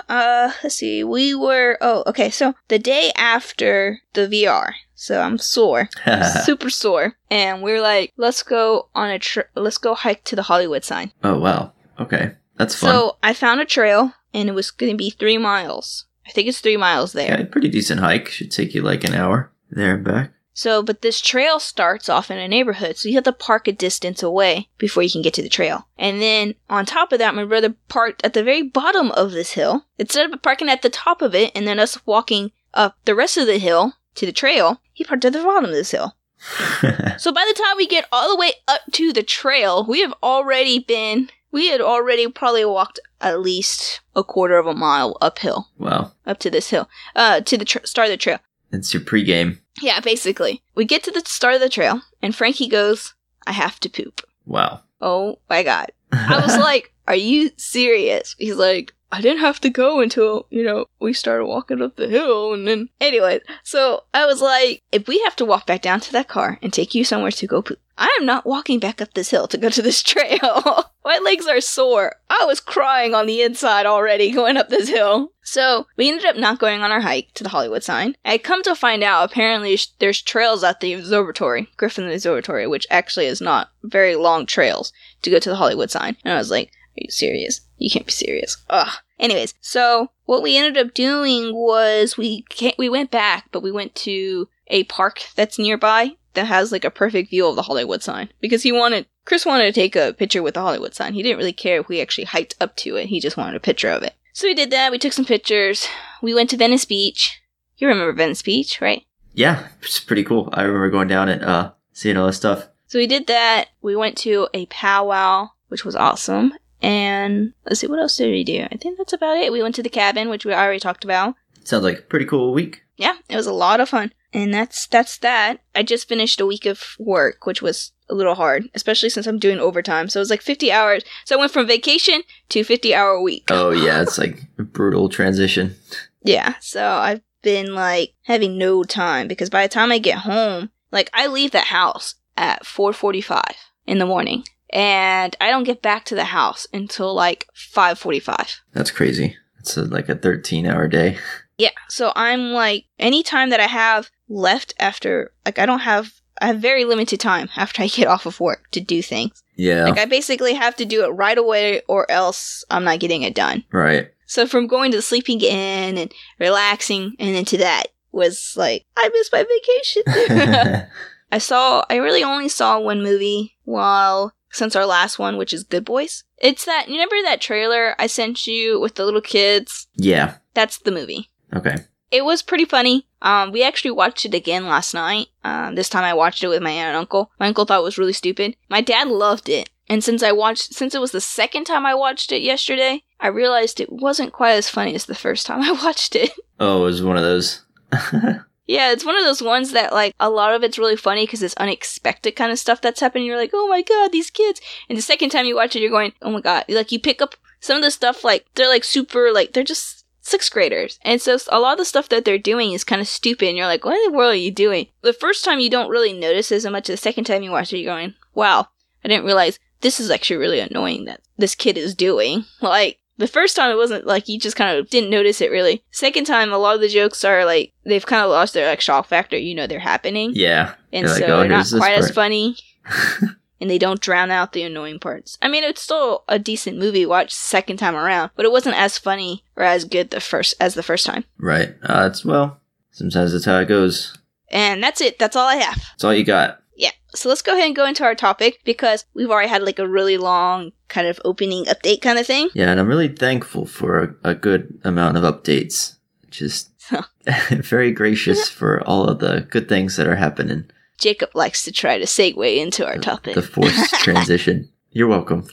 [0.09, 1.03] Uh, let's see.
[1.03, 1.77] We were.
[1.79, 2.31] Oh, okay.
[2.31, 4.73] So the day after the VR.
[4.95, 5.89] So I'm sore,
[6.45, 10.35] super sore, and we are like, let's go on a tr- let's go hike to
[10.35, 11.11] the Hollywood sign.
[11.23, 11.73] oh wow.
[11.99, 12.89] Okay, that's fun.
[12.89, 16.05] So I found a trail, and it was going to be three miles.
[16.25, 17.27] I think it's three miles there.
[17.27, 18.29] yeah, pretty decent hike.
[18.29, 20.31] Should take you like an hour there and back.
[20.57, 23.73] So, but this trail starts off in a neighborhood, so you have to park a
[23.73, 25.87] distance away before you can get to the trail.
[25.97, 29.51] And then on top of that, my brother parked at the very bottom of this
[29.51, 29.85] hill.
[29.99, 33.35] Instead of parking at the top of it and then us walking up the rest
[33.35, 36.15] of the hill to the trail, he parked at the bottom of this hill.
[37.17, 40.13] So by the time we get all the way up to the trail, we have
[40.23, 45.69] already been, we had already probably walked at least a quarter of a mile uphill,
[45.77, 48.39] wow, up to this hill, uh, to the tr- start of the trail.
[48.71, 49.59] it's your pregame.
[49.81, 50.61] Yeah, basically.
[50.75, 53.13] We get to the start of the trail, and Frankie goes,
[53.45, 54.21] I have to poop.
[54.45, 54.81] Wow.
[55.01, 55.91] Oh my god.
[56.11, 58.35] I was like, Are you serious?
[58.37, 62.07] He's like, I didn't have to go until, you know, we started walking up the
[62.07, 62.53] hill.
[62.53, 66.11] And then, anyway, so I was like, If we have to walk back down to
[66.13, 69.13] that car and take you somewhere to go poop, I am not walking back up
[69.13, 70.91] this hill to go to this trail.
[71.05, 72.15] my legs are sore.
[72.29, 75.31] I was crying on the inside already going up this hill.
[75.43, 78.15] So we ended up not going on our hike to the Hollywood sign.
[78.25, 82.87] I come to find out apparently sh- there's trails at the observatory, Griffin Observatory, which
[82.89, 86.17] actually is not very long trails to go to the Hollywood sign.
[86.23, 87.61] And I was like, Are you serious?
[87.77, 88.57] You can't be serious.
[88.69, 88.97] Ugh.
[89.17, 92.43] Anyways, so what we ended up doing was we
[92.77, 96.91] we went back, but we went to a park that's nearby that has like a
[96.91, 100.43] perfect view of the Hollywood sign because he wanted Chris wanted to take a picture
[100.43, 101.13] with the Hollywood sign.
[101.13, 103.07] He didn't really care if we actually hiked up to it.
[103.07, 104.13] He just wanted a picture of it.
[104.33, 104.91] So we did that.
[104.91, 105.87] We took some pictures.
[106.21, 107.41] We went to Venice Beach.
[107.77, 109.03] You remember Venice Beach, right?
[109.33, 110.49] Yeah, it's pretty cool.
[110.53, 112.67] I remember going down and uh, seeing all this stuff.
[112.87, 113.69] So we did that.
[113.81, 116.53] We went to a powwow, which was awesome.
[116.81, 118.67] And let's see, what else did we do?
[118.71, 119.51] I think that's about it.
[119.51, 121.35] We went to the cabin, which we already talked about.
[121.63, 122.83] Sounds like a pretty cool week.
[122.97, 124.13] Yeah, it was a lot of fun.
[124.35, 125.61] And that's that's that.
[125.73, 129.39] I just finished a week of work, which was a little hard, especially since I'm
[129.39, 130.09] doing overtime.
[130.09, 131.03] So it was like 50 hours.
[131.23, 133.45] So I went from vacation to 50 hour week.
[133.49, 135.75] Oh yeah, it's like a brutal transition.
[136.21, 140.69] Yeah, so I've been like having no time because by the time I get home,
[140.91, 143.41] like I leave the house at 4:45
[143.87, 148.57] in the morning and I don't get back to the house until like 5:45.
[148.73, 149.37] That's crazy.
[149.59, 151.17] It's a, like a 13 hour day.
[151.57, 156.13] Yeah, so I'm like any time that I have left after like I don't have
[156.41, 159.41] I have very limited time after I get off of work to do things.
[159.55, 163.21] Yeah, Like I basically have to do it right away or else I'm not getting
[163.23, 163.63] it done.
[163.71, 164.09] right.
[164.27, 169.09] So from going to the sleeping in and relaxing and into that was like I
[169.09, 170.87] missed my vacation.
[171.31, 175.63] I saw I really only saw one movie while since our last one, which is
[175.63, 176.23] Good Boys.
[176.37, 179.87] It's that you remember that trailer I sent you with the little kids?
[179.95, 180.35] yeah.
[180.53, 181.29] That's the movie.
[181.55, 181.75] Okay.
[182.11, 183.07] It was pretty funny.
[183.21, 185.27] Um, we actually watched it again last night.
[185.43, 187.31] Um, this time I watched it with my aunt and uncle.
[187.39, 188.55] My uncle thought it was really stupid.
[188.69, 189.69] My dad loved it.
[189.87, 193.27] And since I watched, since it was the second time I watched it yesterday, I
[193.27, 196.31] realized it wasn't quite as funny as the first time I watched it.
[196.59, 197.63] Oh, it was one of those.
[198.67, 201.43] Yeah, it's one of those ones that like a lot of it's really funny because
[201.43, 203.27] it's unexpected kind of stuff that's happening.
[203.27, 204.59] You're like, oh my god, these kids.
[204.89, 206.65] And the second time you watch it, you're going, oh my god.
[206.67, 210.04] Like you pick up some of the stuff like they're like super like they're just
[210.25, 213.07] sixth graders, and so a lot of the stuff that they're doing is kind of
[213.07, 213.47] stupid.
[213.47, 214.87] And you're like, what in the world are you doing?
[215.01, 216.87] The first time you don't really notice as much.
[216.87, 218.67] The second time you watch it, you're going, wow,
[219.03, 222.45] I didn't realize this is actually really annoying that this kid is doing.
[222.61, 225.83] Like the first time it wasn't like you just kind of didn't notice it really.
[225.91, 228.81] Second time, a lot of the jokes are like they've kind of lost their like
[228.81, 229.37] shock factor.
[229.37, 230.73] You know they're happening, Yeah.
[230.91, 232.57] and so like, oh, they're not quite as funny.
[233.59, 235.37] and they don't drown out the annoying parts.
[235.41, 238.97] I mean, it's still a decent movie watch second time around, but it wasn't as
[238.97, 241.25] funny or as good the first as the first time.
[241.37, 241.75] Right.
[241.83, 242.59] Uh, it's well.
[242.91, 244.17] Sometimes that's how it goes.
[244.49, 245.19] And that's it.
[245.19, 245.75] That's all I have.
[245.75, 246.61] That's all you got.
[246.77, 246.91] Yeah.
[247.13, 249.87] So let's go ahead and go into our topic because we've already had like a
[249.87, 252.49] really long kind of opening update kind of thing.
[252.53, 255.95] Yeah, and I'm really thankful for a, a good amount of updates.
[256.29, 256.71] Just
[257.51, 260.69] very gracious for all of the good things that are happening.
[260.97, 263.35] Jacob likes to try to segue into our topic.
[263.35, 264.69] The forced transition.
[264.91, 265.47] You're welcome.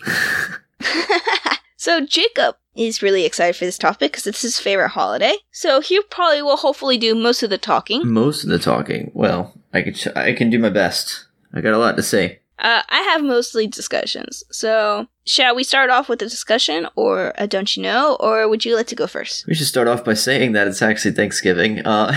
[1.77, 5.35] so Jacob is really excited for this topic because it's his favorite holiday.
[5.51, 8.09] So he probably will hopefully do most of the talking.
[8.09, 9.11] Most of the talking.
[9.15, 11.27] Well, I can ch- I can do my best.
[11.53, 12.41] I got a lot to say.
[12.59, 14.45] Uh, I have mostly discussions.
[14.53, 18.65] So shall we start off with a discussion or a don't you know, or would
[18.65, 19.47] you like to go first?
[19.47, 21.81] We should start off by saying that it's actually Thanksgiving.
[21.81, 22.13] Uh,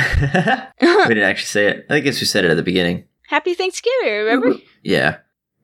[0.81, 1.85] we didn't actually say it.
[1.89, 3.05] I guess we said it at the beginning.
[3.27, 4.53] Happy Thanksgiving, remember?
[4.83, 5.17] Yeah.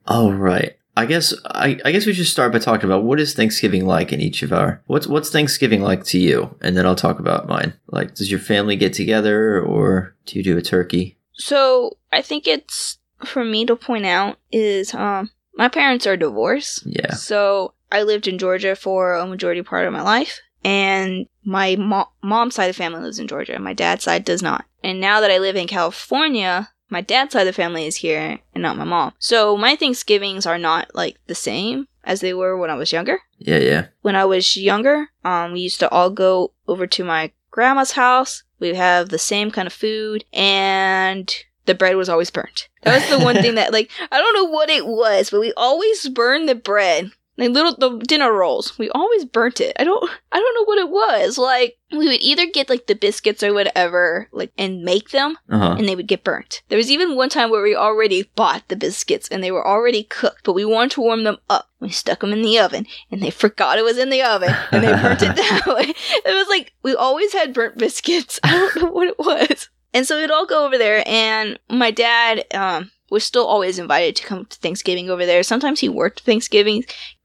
[0.07, 0.77] All right.
[0.97, 4.11] I guess I, I guess we should start by talking about what is Thanksgiving like
[4.11, 7.47] in each of our what's what's Thanksgiving like to you, and then I'll talk about
[7.47, 7.73] mine.
[7.87, 11.17] Like, does your family get together, or do you do a turkey?
[11.33, 16.83] So I think it's for me to point out is um my parents are divorced.
[16.85, 17.13] Yeah.
[17.13, 22.09] So I lived in Georgia for a majority part of my life, and my mo-
[22.21, 23.59] mom's side of the family lives in Georgia.
[23.59, 24.65] My dad's side does not.
[24.83, 28.39] And now that I live in California, my dad's side of the family is here
[28.53, 29.13] and not my mom.
[29.17, 33.19] So my Thanksgivings are not like the same as they were when I was younger.
[33.37, 33.87] Yeah, yeah.
[34.01, 38.43] When I was younger, um, we used to all go over to my grandma's house.
[38.59, 41.33] We have the same kind of food and
[41.65, 42.67] the bread was always burnt.
[42.83, 45.53] That was the one thing that like I don't know what it was, but we
[45.53, 47.11] always burned the bread.
[47.37, 48.77] Like little the dinner rolls.
[48.77, 49.75] We always burnt it.
[49.79, 51.37] I don't I don't know what it was.
[51.37, 55.75] Like we would either get like the biscuits or whatever, like and make them Uh-huh.
[55.79, 56.61] and they would get burnt.
[56.69, 60.03] There was even one time where we already bought the biscuits and they were already
[60.03, 61.69] cooked, but we wanted to warm them up.
[61.79, 64.83] We stuck them in the oven and they forgot it was in the oven and
[64.83, 65.93] they burnt it that way.
[66.25, 68.39] It was like we always had burnt biscuits.
[68.43, 69.69] I don't know what it was.
[69.93, 74.15] And so we'd all go over there and my dad um, was still always invited
[74.17, 75.43] to come to Thanksgiving over there.
[75.43, 76.83] Sometimes he worked Thanksgiving.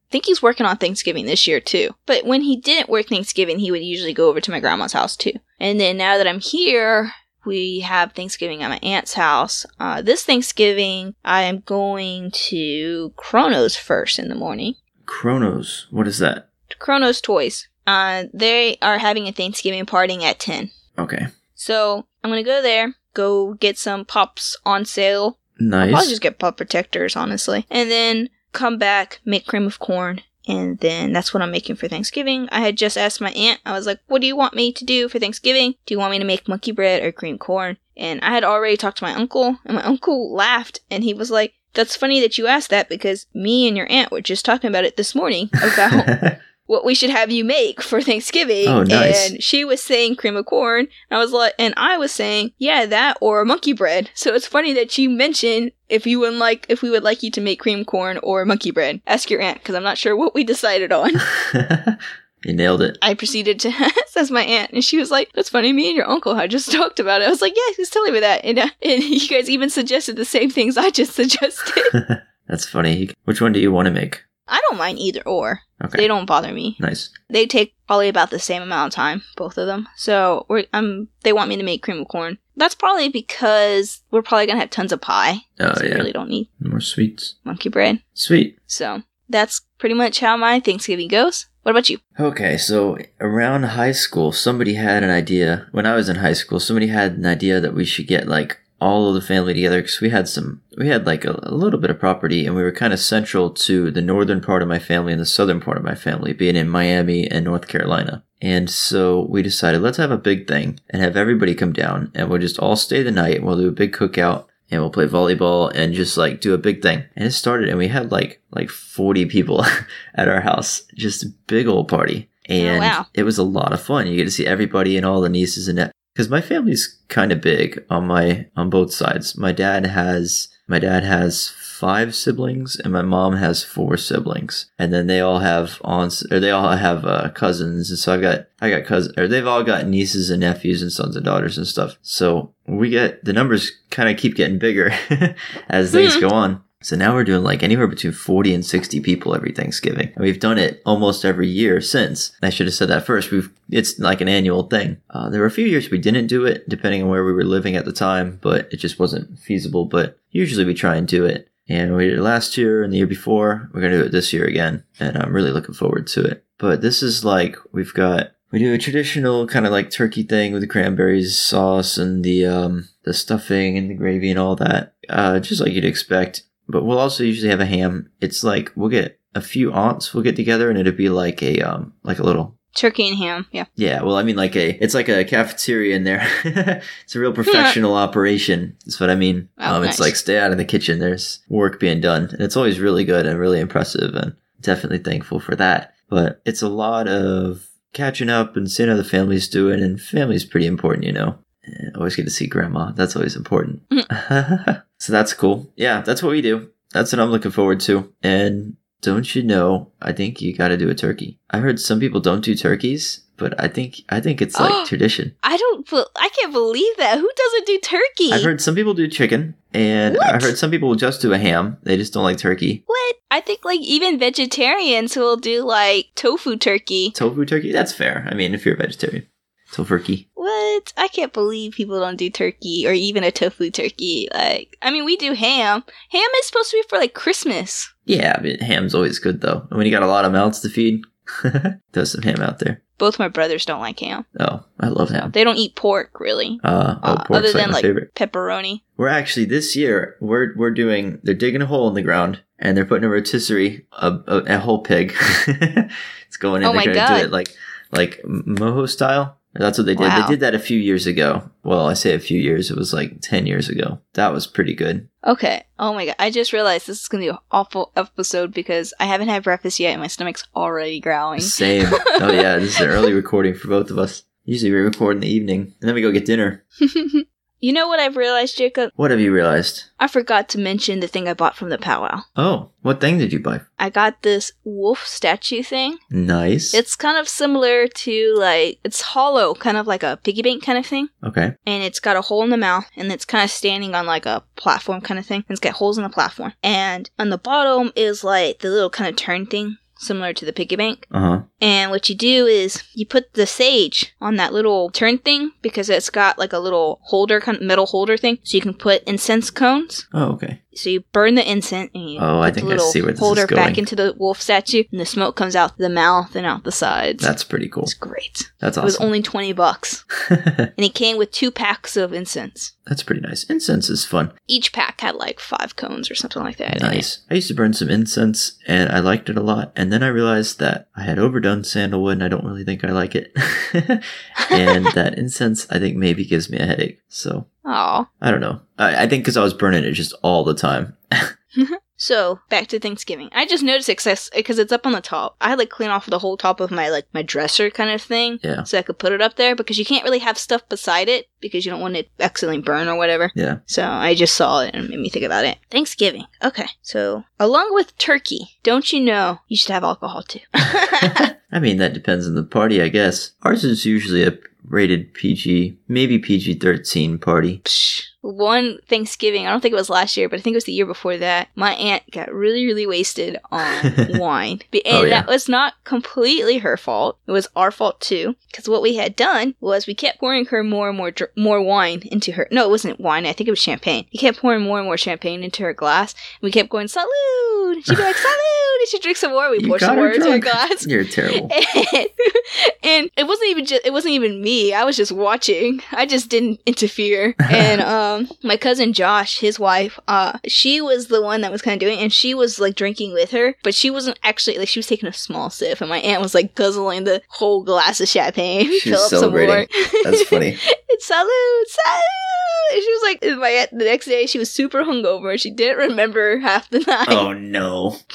[0.08, 1.90] I think he's working on Thanksgiving this year too.
[2.06, 5.16] But when he didn't work Thanksgiving, he would usually go over to my grandma's house
[5.16, 5.32] too.
[5.58, 7.12] And then now that I'm here,
[7.44, 9.66] we have Thanksgiving at my aunt's house.
[9.80, 14.74] Uh, this Thanksgiving, I am going to Kronos first in the morning.
[15.06, 15.86] Chronos.
[15.90, 16.50] What is that?
[16.78, 17.68] Kronos Toys.
[17.86, 20.70] Uh, they are having a Thanksgiving party at 10.
[20.98, 21.26] Okay.
[21.54, 25.38] So I'm gonna go there, go get some pops on sale.
[25.58, 25.94] Nice.
[25.94, 27.66] I'll just get pop protectors, honestly.
[27.70, 31.88] And then come back, make cream of corn, and then that's what I'm making for
[31.88, 32.48] Thanksgiving.
[32.52, 34.84] I had just asked my aunt, I was like, what do you want me to
[34.84, 35.74] do for Thanksgiving?
[35.86, 37.78] Do you want me to make monkey bread or cream corn?
[37.96, 41.30] And I had already talked to my uncle, and my uncle laughed, and he was
[41.30, 44.68] like, that's funny that you asked that because me and your aunt were just talking
[44.68, 48.68] about it this morning about what we should have you make for Thanksgiving.
[48.68, 49.30] Oh, nice.
[49.30, 50.88] And she was saying cream of corn.
[51.10, 54.10] And I was like, and I was saying, yeah, that or monkey bread.
[54.14, 57.30] So it's funny that you mentioned if you would like, if we would like you
[57.32, 59.00] to make cream corn or monkey bread.
[59.06, 61.12] Ask your aunt because I'm not sure what we decided on.
[62.44, 62.98] you nailed it.
[63.02, 63.72] I proceeded to
[64.16, 65.72] ask my aunt, and she was like, "That's funny.
[65.72, 68.12] Me and your uncle had just talked about it." I was like, "Yeah, he's telling
[68.12, 72.22] me that," and, uh, and you guys even suggested the same things I just suggested.
[72.48, 73.10] That's funny.
[73.24, 74.22] Which one do you want to make?
[74.48, 75.60] I don't mind either or.
[75.84, 75.96] Okay.
[75.98, 76.76] They don't bother me.
[76.80, 77.10] Nice.
[77.28, 79.86] they take probably about the same amount of time, both of them.
[79.96, 82.38] So we're um they want me to make cream of corn.
[82.56, 85.38] That's probably because we're probably gonna have tons of pie.
[85.60, 87.34] Oh so we really don't need More sweets.
[87.44, 88.02] monkey bread.
[88.14, 88.58] Sweet.
[88.66, 91.46] So that's pretty much how my Thanksgiving goes.
[91.62, 91.98] What about you?
[92.20, 95.66] Okay, so around high school, somebody had an idea.
[95.72, 98.58] When I was in high school, somebody had an idea that we should get like
[98.80, 101.80] all of the family together because we had some, we had like a, a little
[101.80, 104.78] bit of property and we were kind of central to the northern part of my
[104.78, 108.22] family and the southern part of my family, being in Miami and North Carolina.
[108.42, 112.28] And so we decided let's have a big thing and have everybody come down and
[112.28, 113.42] we'll just all stay the night.
[113.42, 116.82] We'll do a big cookout and we'll play volleyball and just like do a big
[116.82, 117.04] thing.
[117.14, 119.64] And it started and we had like like 40 people
[120.14, 120.82] at our house.
[120.94, 122.28] Just a big old party.
[122.48, 123.06] Oh, and wow.
[123.14, 124.06] it was a lot of fun.
[124.06, 127.30] You get to see everybody and all the nieces and that because my family's kind
[127.30, 129.36] of big on my on both sides.
[129.36, 134.94] My dad has my dad has five siblings and my mom has four siblings and
[134.94, 138.46] then they all have aunts or they all have uh, cousins and so i've got
[138.62, 141.66] i got cousins or they've all got nieces and nephews and sons and daughters and
[141.66, 144.90] stuff so we get the numbers kind of keep getting bigger
[145.68, 146.20] as things Hmm.
[146.22, 150.12] go on so now we're doing like anywhere between 40 and 60 people every Thanksgiving.
[150.14, 152.30] And we've done it almost every year since.
[152.44, 153.32] I should have said that first.
[153.32, 154.98] We've, it's like an annual thing.
[155.10, 157.42] Uh, there were a few years we didn't do it depending on where we were
[157.42, 159.86] living at the time, but it just wasn't feasible.
[159.86, 161.48] But usually we try and do it.
[161.68, 163.68] And we did it last year and the year before.
[163.74, 164.84] We're going to do it this year again.
[165.00, 166.44] And I'm really looking forward to it.
[166.56, 170.52] But this is like, we've got, we do a traditional kind of like turkey thing
[170.52, 174.94] with the cranberries sauce and the, um, the stuffing and the gravy and all that.
[175.08, 178.10] Uh, just like you'd expect but we'll also usually have a ham.
[178.20, 181.60] It's like we'll get a few aunts We'll get together and it'll be like a
[181.60, 183.46] um like a little Turkey and ham.
[183.52, 183.64] Yeah.
[183.74, 186.28] Yeah, well, I mean, like a, it's like a cafeteria in there.
[187.04, 188.76] it's a real professional operation.
[188.84, 189.48] That's what I mean.
[189.58, 189.92] Oh, um, nice.
[189.92, 190.98] It's like stay out of the kitchen.
[190.98, 195.40] There's work being done, and it's always really good and really impressive, and definitely thankful
[195.40, 195.94] for that.
[196.10, 200.44] But it's a lot of catching up and seeing how the family's doing, and family's
[200.44, 201.38] pretty important, you know.
[201.66, 202.92] Eh, Always get to see grandma.
[202.92, 203.80] That's always important.
[204.98, 205.70] so that's cool.
[205.76, 206.70] Yeah, that's what we do.
[206.92, 208.12] That's what I'm looking forward to.
[208.22, 209.90] And don't you know?
[210.00, 211.38] I think you got to do a turkey.
[211.50, 215.34] I heard some people don't do turkeys, but I think I think it's like tradition.
[215.42, 215.88] I don't.
[216.16, 217.18] I can't believe that.
[217.18, 218.32] Who doesn't do turkey?
[218.32, 220.42] I've heard some people do chicken, and I What?
[220.42, 221.76] heard some people just do a ham.
[221.82, 222.82] They just don't like turkey.
[222.86, 223.16] what?
[223.30, 227.10] I think like even vegetarians will do like tofu turkey.
[227.10, 227.72] Tofu turkey?
[227.72, 228.26] That's fair.
[228.30, 229.26] I mean, if you're a vegetarian,
[229.72, 230.26] tofurkey.
[230.34, 230.92] What?
[230.96, 234.28] I can't believe people don't do turkey or even a tofu turkey.
[234.32, 235.82] Like, I mean, we do ham.
[236.10, 237.92] Ham is supposed to be for like Christmas.
[238.04, 239.66] Yeah, but ham's always good though.
[239.70, 241.02] And when you got a lot of mouths to feed,
[241.92, 242.82] throw some ham out there.
[242.98, 244.24] Both my brothers don't like ham.
[244.40, 245.30] Oh, I love ham.
[245.32, 246.58] They don't eat pork really.
[246.64, 248.14] Uh, oh, Uh, other like than like favorite.
[248.14, 248.82] pepperoni.
[248.96, 252.74] We're actually this year we're we're doing they're digging a hole in the ground and
[252.76, 255.14] they're putting a rotisserie a, a, a whole pig.
[255.48, 256.68] it's going in.
[256.68, 257.18] Oh they're my gonna God.
[257.18, 257.48] do it like
[257.92, 259.36] like mojo style.
[259.58, 260.08] That's what they did.
[260.08, 260.22] Wow.
[260.22, 261.50] They did that a few years ago.
[261.62, 262.70] Well, I say a few years.
[262.70, 264.00] It was like ten years ago.
[264.14, 265.08] That was pretty good.
[265.24, 265.64] Okay.
[265.78, 266.16] Oh my god.
[266.18, 269.80] I just realized this is gonna be an awful episode because I haven't had breakfast
[269.80, 271.40] yet and my stomach's already growling.
[271.40, 271.86] Same.
[272.20, 274.22] oh yeah, this is an early recording for both of us.
[274.44, 276.64] Usually we record in the evening and then we go get dinner.
[277.60, 278.90] you know what I've realized, Jacob?
[278.96, 279.84] What have you realized?
[279.98, 282.22] I forgot to mention the thing I bought from the powwow.
[282.36, 283.62] Oh, what thing did you buy?
[283.78, 285.98] I got this wolf statue thing.
[286.10, 286.74] Nice.
[286.74, 290.78] It's kind of similar to like it's hollow, kind of like a piggy bank kind
[290.78, 291.08] of thing.
[291.24, 291.54] okay.
[291.66, 294.26] and it's got a hole in the mouth and it's kind of standing on like
[294.26, 295.44] a platform kind of thing.
[295.48, 296.52] And it's got holes in the platform.
[296.62, 300.52] And on the bottom is like the little kind of turn thing, similar to the
[300.52, 301.06] piggy bank.
[301.10, 301.42] Uh huh.
[301.60, 305.88] And what you do is you put the sage on that little turn thing because
[305.88, 308.38] it's got like a little holder, kind of metal holder thing.
[308.42, 310.06] So you can put incense cones.
[310.12, 310.62] Oh, okay.
[310.76, 313.26] So you burn the incense and you Oh, I think I see where this is
[313.26, 316.64] holder back into the wolf statue and the smoke comes out the mouth and out
[316.64, 317.22] the sides.
[317.22, 317.84] That's pretty cool.
[317.84, 318.50] it's great.
[318.58, 318.84] That's awesome.
[318.84, 320.04] It was only 20 bucks.
[320.76, 322.72] And it came with two packs of incense.
[322.86, 323.44] That's pretty nice.
[323.44, 324.32] Incense is fun.
[324.46, 326.80] each pack had like five cones or something like that.
[326.80, 327.20] Nice.
[327.30, 329.72] I used to burn some incense and I liked it a lot.
[329.76, 332.90] And then I realized that I had overdone sandalwood and I don't really think I
[332.92, 333.32] like it.
[334.50, 337.00] and that incense, I think, maybe gives me a headache.
[337.08, 338.08] So Aw.
[338.20, 338.60] I don't know.
[338.78, 340.96] I, I think because I was burning it just all the time.
[341.96, 343.30] So back to Thanksgiving.
[343.32, 345.36] I just noticed it because it's up on the top.
[345.40, 348.02] I had like clean off the whole top of my like my dresser kind of
[348.02, 348.64] thing, Yeah.
[348.64, 351.26] so I could put it up there because you can't really have stuff beside it
[351.40, 353.32] because you don't want it to accidentally burn or whatever.
[353.34, 353.58] Yeah.
[353.66, 355.56] So I just saw it and it made me think about it.
[355.70, 356.26] Thanksgiving.
[356.44, 356.66] Okay.
[356.82, 360.40] So along with turkey, don't you know you should have alcohol too?
[360.54, 363.32] I mean, that depends on the party, I guess.
[363.42, 364.36] Ours is usually a
[364.68, 367.58] rated PG, maybe PG 13 party.
[367.64, 368.02] Psh.
[368.26, 370.72] One Thanksgiving, I don't think it was last year, but I think it was the
[370.72, 371.48] year before that.
[371.54, 375.10] My aunt got really, really wasted on wine, and Oh, yeah.
[375.10, 377.18] that was not completely her fault.
[377.26, 380.62] It was our fault too, because what we had done was we kept pouring her
[380.64, 382.48] more and more dr- more wine into her.
[382.50, 383.26] No, it wasn't wine.
[383.26, 384.06] I think it was champagne.
[384.12, 386.12] We kept pouring more and more champagne into her glass.
[386.40, 387.84] And we kept going salute.
[387.84, 389.50] She'd be like salute, and she'd drink some more.
[389.50, 390.86] We You pour some more into her glass.
[390.86, 391.50] You're terrible.
[391.52, 392.06] And,
[392.82, 396.28] and it wasn't even just it wasn't even me i was just watching i just
[396.28, 401.50] didn't interfere and um my cousin josh his wife uh she was the one that
[401.52, 404.18] was kind of doing it, and she was like drinking with her but she wasn't
[404.22, 407.20] actually like she was taking a small sip and my aunt was like guzzling the
[407.28, 409.40] whole glass of champagne She was Fill up some more.
[409.66, 410.02] celebrating.
[410.04, 410.56] That's funny.
[410.88, 414.82] it's salute salute and she was like my aunt, the next day she was super
[414.84, 417.96] hungover she didn't remember half the night Oh no.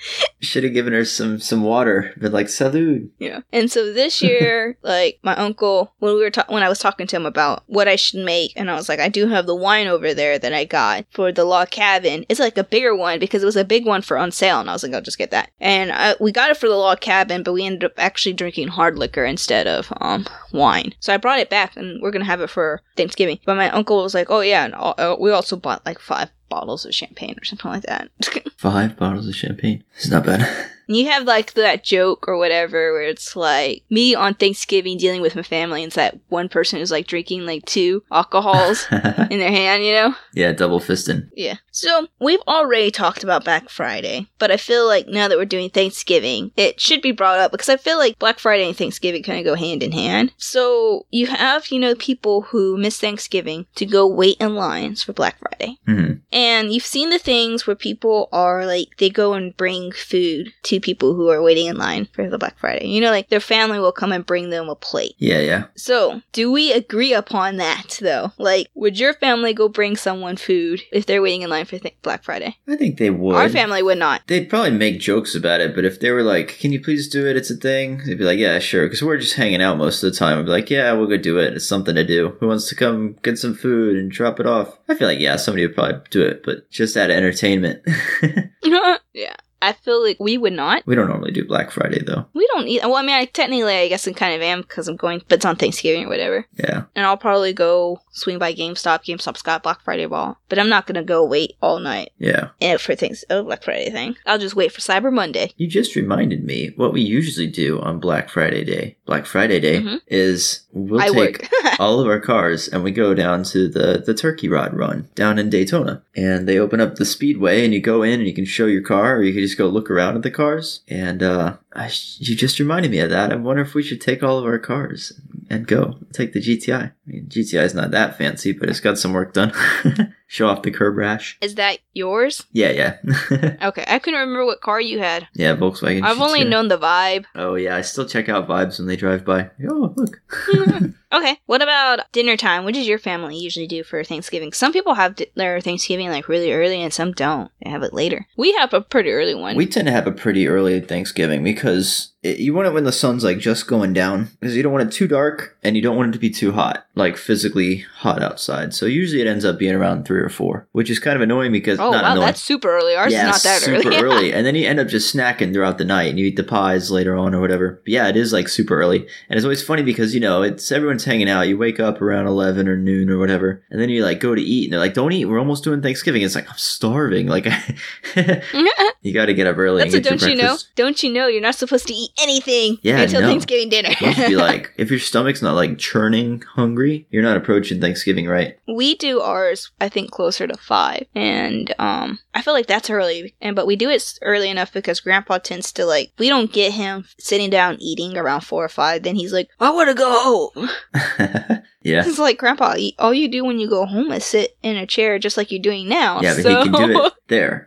[0.40, 2.12] Should have given her some some water.
[2.18, 3.10] Been like salud.
[3.18, 3.40] Yeah.
[3.52, 7.06] And so this year, like my uncle, when we were ta- when I was talking
[7.06, 9.54] to him about what I should make, and I was like, I do have the
[9.54, 12.24] wine over there that I got for the log cabin.
[12.28, 14.70] It's like a bigger one because it was a big one for on sale, and
[14.70, 15.50] I was like, I'll just get that.
[15.60, 18.68] And I, we got it for the log cabin, but we ended up actually drinking
[18.68, 20.94] hard liquor instead of um wine.
[21.00, 23.38] So I brought it back, and we're gonna have it for Thanksgiving.
[23.44, 26.30] But my uncle was like, Oh yeah, and al- uh, we also bought like five
[26.50, 28.10] bottles of champagne or something like that.
[28.58, 29.82] Five bottles of champagne.
[29.96, 30.46] It's not bad.
[30.94, 35.36] You have like that joke or whatever where it's like me on Thanksgiving dealing with
[35.36, 39.50] my family and it's that one person who's like drinking like two alcohols in their
[39.50, 40.14] hand, you know?
[40.34, 41.28] yeah, double fisting.
[41.34, 41.56] Yeah.
[41.70, 45.70] So we've already talked about Black Friday, but I feel like now that we're doing
[45.70, 49.38] Thanksgiving, it should be brought up because I feel like Black Friday and Thanksgiving kind
[49.38, 50.32] of go hand in hand.
[50.36, 55.12] So you have, you know, people who miss Thanksgiving to go wait in lines for
[55.12, 55.78] Black Friday.
[55.86, 60.52] hmm And you've seen the things where people are like, they go and bring food
[60.64, 62.86] to see people who are waiting in line for the Black Friday.
[62.86, 65.14] You know, like their family will come and bring them a plate.
[65.18, 65.64] Yeah, yeah.
[65.76, 68.32] So, do we agree upon that though?
[68.38, 71.96] Like, would your family go bring someone food if they're waiting in line for th-
[72.02, 72.56] Black Friday?
[72.68, 73.36] I think they would.
[73.36, 74.22] Our family would not.
[74.26, 77.26] They'd probably make jokes about it, but if they were like, "Can you please do
[77.26, 77.36] it?
[77.36, 80.12] It's a thing," they'd be like, "Yeah, sure." Because we're just hanging out most of
[80.12, 80.38] the time.
[80.38, 81.54] I'd be like, "Yeah, we'll go do it.
[81.54, 82.36] It's something to do.
[82.40, 85.36] Who wants to come get some food and drop it off?" I feel like yeah,
[85.36, 87.82] somebody would probably do it, but just out of entertainment.
[88.62, 89.36] yeah.
[89.62, 90.86] I feel like we would not.
[90.86, 92.26] we don't normally do Black Friday though.
[92.34, 92.80] We don't eat.
[92.82, 95.36] Well, I mean, I, technically, I guess I kind of am because I'm going, but
[95.36, 96.46] it's on Thanksgiving or whatever.
[96.56, 99.04] Yeah, And I'll probably go swing by GameStop.
[99.04, 102.48] GameStop's got Black Friday ball, but I'm not gonna go wait all night yeah.
[102.78, 103.24] for things.
[103.30, 104.16] Oh, Black Friday thing.
[104.26, 105.52] I'll just wait for Cyber Monday.
[105.56, 108.96] You just reminded me what we usually do on Black Friday Day.
[109.06, 110.00] Black Friday Day Mhm.
[110.06, 111.48] is we'll I take
[111.78, 115.38] all of our cars and we go down to the the turkey rod run down
[115.38, 116.02] in Daytona.
[116.16, 118.82] And they open up the speedway and you go in and you can show your
[118.82, 120.80] car or you can just go look around at the cars.
[120.88, 123.32] And uh I, you just reminded me of that.
[123.32, 125.12] I wonder if we should take all of our cars
[125.50, 126.82] and go take the GTI.
[126.82, 129.52] I mean, GTI is not that fancy, but it's got some work done.
[130.28, 131.36] show off the curb rash.
[131.40, 132.46] Is that yours?
[132.52, 132.96] Yeah, yeah.
[133.62, 135.26] Okay, I couldn't remember what car you had.
[135.34, 136.02] yeah, Volkswagen.
[136.02, 137.24] I've only known the vibe.
[137.34, 139.50] Oh yeah, I still check out vibes when they drive by.
[139.68, 140.22] Oh look.
[141.12, 142.64] Okay, what about dinner time?
[142.64, 144.52] What does your family usually do for Thanksgiving?
[144.52, 147.50] Some people have di- their Thanksgiving like really early, and some don't.
[147.62, 148.26] They have it later.
[148.36, 149.56] We have a pretty early one.
[149.56, 152.92] We tend to have a pretty early Thanksgiving because it, you want it when the
[152.92, 155.96] sun's like just going down because you don't want it too dark and you don't
[155.96, 158.74] want it to be too hot, like physically hot outside.
[158.74, 161.50] So usually it ends up being around three or four, which is kind of annoying
[161.50, 162.26] because oh not wow, annoying.
[162.26, 162.94] that's super early.
[162.94, 163.96] Ours yeah, is not that super early.
[164.02, 166.44] early, and then you end up just snacking throughout the night, and you eat the
[166.44, 167.80] pies later on or whatever.
[167.84, 168.98] But yeah, it is like super early,
[169.28, 171.48] and it's always funny because you know it's everyone's hanging out.
[171.48, 174.42] You wake up around eleven or noon or whatever, and then you like go to
[174.42, 177.26] eat, and they're like, "Don't eat, we're almost doing Thanksgiving." It's like I'm starving.
[177.26, 177.46] Like
[179.02, 179.82] you got to get up early.
[179.82, 180.56] That's and a don't you know?
[180.76, 183.28] Don't you know you're not supposed to eat anything Yeah, until no.
[183.28, 183.90] Thanksgiving dinner?
[184.00, 188.26] You should be like, if your stomach's not like churning hungry, you're not approaching Thanksgiving
[188.26, 188.58] right.
[188.66, 193.34] we do ours, I think, closer to five, and um, I feel like that's early.
[193.40, 196.72] And but we do it early enough because Grandpa tends to like we don't get
[196.72, 199.02] him sitting down eating around four or five.
[199.02, 200.68] Then he's like, I want to go home.
[201.82, 202.04] yeah.
[202.06, 205.18] It's like Grandpa, all you do when you go home is sit in a chair
[205.18, 206.20] just like you're doing now.
[206.20, 207.66] Yeah, but so, he can do it there.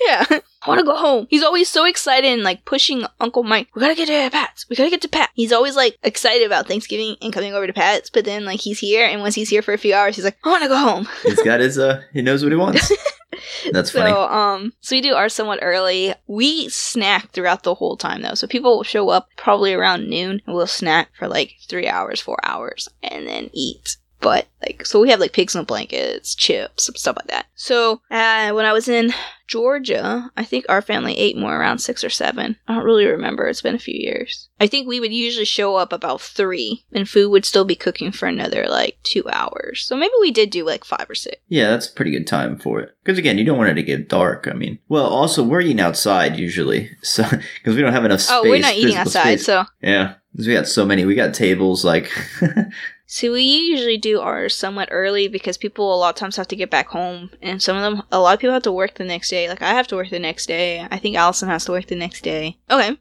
[0.00, 0.21] yeah.
[0.64, 1.26] I want to go home.
[1.28, 3.68] He's always so excited and like pushing Uncle Mike.
[3.74, 4.68] We gotta get to Pat's.
[4.68, 5.30] We gotta get to Pat.
[5.34, 8.78] He's always like excited about Thanksgiving and coming over to Pat's, but then like he's
[8.78, 10.76] here, and once he's here for a few hours, he's like, I want to go
[10.76, 11.08] home.
[11.22, 12.92] He's got his, uh, he knows what he wants.
[13.72, 14.12] That's so, funny.
[14.12, 16.14] um, so we do ours somewhat early.
[16.26, 20.42] We snack throughout the whole time though, so people will show up probably around noon,
[20.46, 23.96] and we'll snack for like three hours, four hours, and then eat.
[24.22, 27.46] But like, so we have like pigs in blankets, chips, stuff like that.
[27.56, 29.12] So uh, when I was in
[29.48, 32.56] Georgia, I think our family ate more around six or seven.
[32.68, 33.48] I don't really remember.
[33.48, 34.48] It's been a few years.
[34.60, 38.12] I think we would usually show up about three, and food would still be cooking
[38.12, 39.84] for another like two hours.
[39.84, 41.36] So maybe we did do like five or six.
[41.48, 42.96] Yeah, that's a pretty good time for it.
[43.02, 44.46] Because again, you don't want it to get dark.
[44.48, 48.36] I mean, well, also we're eating outside usually, so because we don't have enough space.
[48.36, 49.46] Oh, we're not eating outside, space.
[49.46, 51.04] so yeah, we got so many.
[51.04, 52.10] We got tables like.
[53.12, 56.56] So we usually do ours somewhat early because people a lot of times have to
[56.56, 59.04] get back home, and some of them, a lot of people have to work the
[59.04, 59.50] next day.
[59.50, 60.88] Like I have to work the next day.
[60.90, 62.56] I think Allison has to work the next day.
[62.70, 62.96] Okay.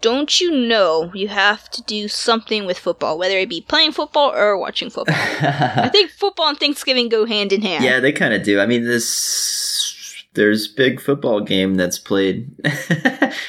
[0.00, 4.32] Don't you know you have to do something with football, whether it be playing football
[4.34, 5.14] or watching football?
[5.16, 7.84] I think football and Thanksgiving go hand in hand.
[7.84, 8.58] Yeah, they kind of do.
[8.58, 9.93] I mean, this
[10.34, 12.50] there's big football game that's played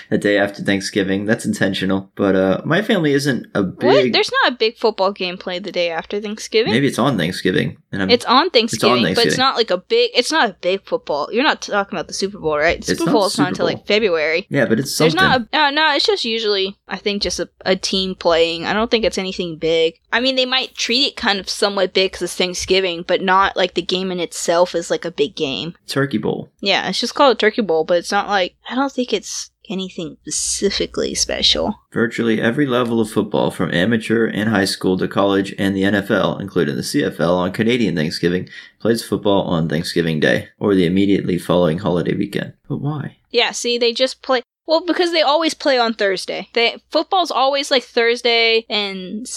[0.10, 1.26] the day after Thanksgiving.
[1.26, 2.12] That's intentional.
[2.16, 3.80] But uh my family isn't a What?
[3.80, 4.14] big.
[4.14, 6.72] There's not a big football game played the day after Thanksgiving.
[6.74, 8.10] Maybe it's on Thanksgiving, and I'm.
[8.10, 10.12] It's on Thanksgiving, but it's not like a big.
[10.16, 11.30] It's not a big football.
[11.32, 12.82] You're not talking about the Super Bowl, right?
[12.84, 14.48] The It's Super Bowl is not until like February.
[14.50, 15.48] yeah, but it's There's something.
[15.52, 15.94] not a uh, no.
[15.96, 18.66] It's just usually I think just a, a team playing.
[18.66, 20.00] I don't think it's anything big.
[20.12, 23.58] I mean, they might treat it kind of somewhat big because it's Thanksgiving, but not
[23.58, 25.76] like the game in itself is like a big game.
[25.88, 26.50] Turkey Bowl.
[26.62, 29.52] Yeah, it's just called a Turkey Bowl, but it's not like I don't think it's
[29.70, 31.76] anything specifically special.
[31.92, 36.40] Virtually every level of football, from amateur and high school to college and the NFL,
[36.40, 38.50] including the CFL on Canadian Thanksgiving,
[38.80, 42.54] plays football on Thanksgiving Day or the immediately following holiday weekend.
[42.68, 43.18] But why?
[43.32, 44.42] Yeah, see, they just play.
[44.68, 46.50] Well, because they always play on Thursday.
[46.54, 49.28] They football's always like Thursday and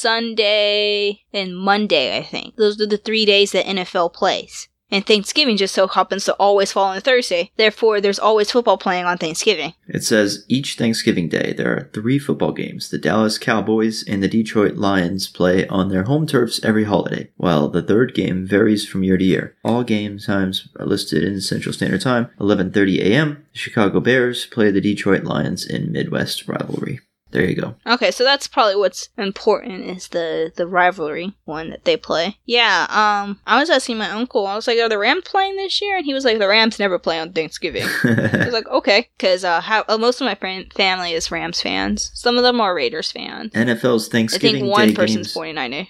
[0.00, 2.16] Sunday and Monday.
[2.16, 4.68] I think those are the three days that NFL plays.
[4.90, 7.50] And Thanksgiving just so happens to always fall on a Thursday.
[7.56, 9.74] Therefore, there's always football playing on Thanksgiving.
[9.88, 12.90] It says each Thanksgiving Day there are three football games.
[12.90, 17.68] The Dallas Cowboys and the Detroit Lions play on their home turfs every holiday, while
[17.68, 19.56] the third game varies from year to year.
[19.64, 23.44] All game times are listed in Central Standard Time, 11:30 a.m.
[23.52, 27.00] The Chicago Bears play the Detroit Lions in Midwest rivalry.
[27.30, 27.74] There you go.
[27.86, 32.38] Okay, so that's probably what's important is the the rivalry one that they play.
[32.46, 34.46] Yeah, um, I was asking my uncle.
[34.46, 36.78] I was like, "Are the Rams playing this year?" And he was like, "The Rams
[36.78, 40.34] never play on Thanksgiving." I was like, "Okay," because uh, how, uh, most of my
[40.34, 42.10] friend family is Rams fans.
[42.14, 43.52] Some of them are Raiders fans.
[43.52, 45.56] NFL's Thanksgiving I think one Day person's games.
[45.56, 45.86] 49er.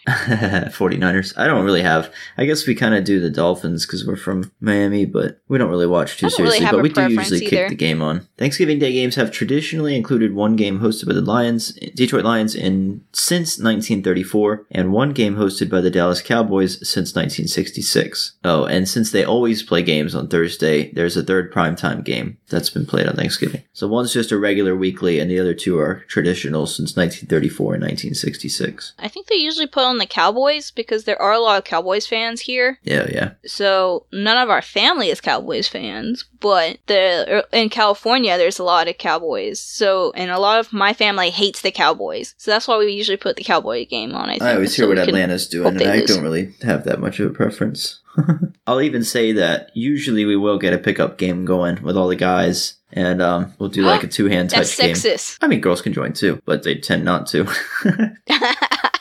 [0.72, 1.34] 49ers.
[1.36, 2.12] I don't really have.
[2.36, 5.70] I guess we kind of do the Dolphins because we're from Miami, but we don't
[5.70, 6.64] really watch too really seriously.
[6.64, 7.50] have but we do usually either.
[7.50, 8.26] kick the game on.
[8.36, 13.04] Thanksgiving Day games have traditionally included one game hosted by the Lions, Detroit Lions, in
[13.12, 18.32] since 1934, and one game hosted by the Dallas Cowboys since 1966.
[18.44, 22.70] Oh, and since they always play games on Thursday, there's a third primetime game that's
[22.70, 23.62] been played on Thanksgiving.
[23.72, 27.82] So one's just a regular weekly, and the other two are traditional since 1934 and
[27.82, 28.94] 1966.
[28.98, 32.06] I think they usually put on the Cowboys because there are a lot of Cowboys
[32.06, 32.78] fans here.
[32.82, 33.32] Yeah, yeah.
[33.46, 38.88] So none of our family is Cowboys fans, but the in California there's a lot
[38.88, 39.60] of Cowboys.
[39.60, 42.34] So and a lot of my family hates the Cowboys.
[42.38, 44.28] So that's why we usually put the Cowboy game on.
[44.28, 46.10] I think I always so hear what Atlanta's doing, and I lose.
[46.10, 48.00] don't really have that much of a preference.
[48.66, 52.16] I'll even say that usually we will get a pickup game going with all the
[52.16, 54.94] guys, and um, we'll do like a two hand touch That's game.
[54.94, 55.38] sexist.
[55.40, 57.46] I mean, girls can join too, but they tend not to.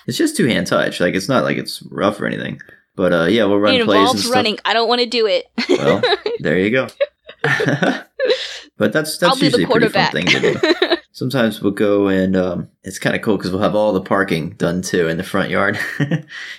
[0.06, 1.00] it's just two hand touch.
[1.00, 2.62] Like it's not like it's rough or anything.
[2.96, 4.34] But uh, yeah, we'll run it plays and stuff.
[4.34, 4.60] running.
[4.66, 5.46] I don't want to do it.
[5.70, 6.02] Well,
[6.40, 6.88] there you go.
[8.78, 10.98] but that's that's I'll usually a pretty fun thing to do.
[11.20, 14.52] Sometimes we'll go and um, it's kind of cool because we'll have all the parking
[14.52, 15.78] done too in the front yard.
[16.00, 16.06] you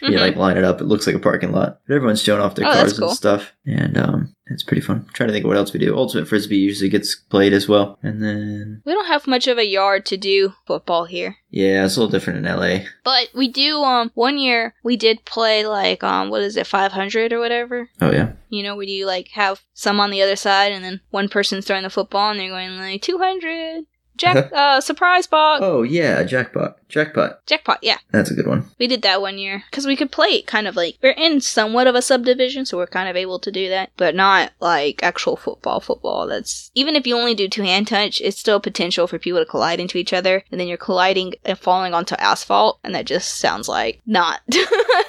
[0.03, 0.21] Mhm.
[0.21, 0.83] like line it up.
[0.83, 1.81] It looks like a parking lot.
[1.89, 3.09] But everyone's showing off their Oh, cars cool.
[3.09, 5.05] and stuff, and um, it's pretty fun.
[5.09, 5.97] I'm trying to think of what else we do.
[5.97, 9.65] Ultimate frisbee usually gets played as well, and then we don't have much of a
[9.65, 11.37] yard to do football here.
[11.49, 12.85] yeah, it's a little different in LA.
[13.03, 17.33] But we do um one year we did play like um what is it 500
[17.33, 17.89] or whatever.
[18.01, 21.01] Oh yeah, You know, where you like have some on the other side and then
[21.11, 23.85] one person's throwing the football and they're going like 200
[24.21, 27.45] jack uh surprise box oh yeah, jackpot, jackpot.
[27.47, 27.79] jackpot.
[27.83, 28.67] Yeah, That's a good one.
[28.79, 31.41] we did that one year because we could play it kind of like we're in
[31.41, 35.03] somewhat of a subdivision, so we're kind of able to do that, but not like
[35.03, 35.81] actual football.
[35.81, 36.27] Football.
[36.27, 39.47] That's even if you only do two hand touch, it's still potential for people to
[39.47, 43.39] collide into each other, and then you're colliding and falling onto asphalt, and that just
[43.39, 44.41] sounds like not.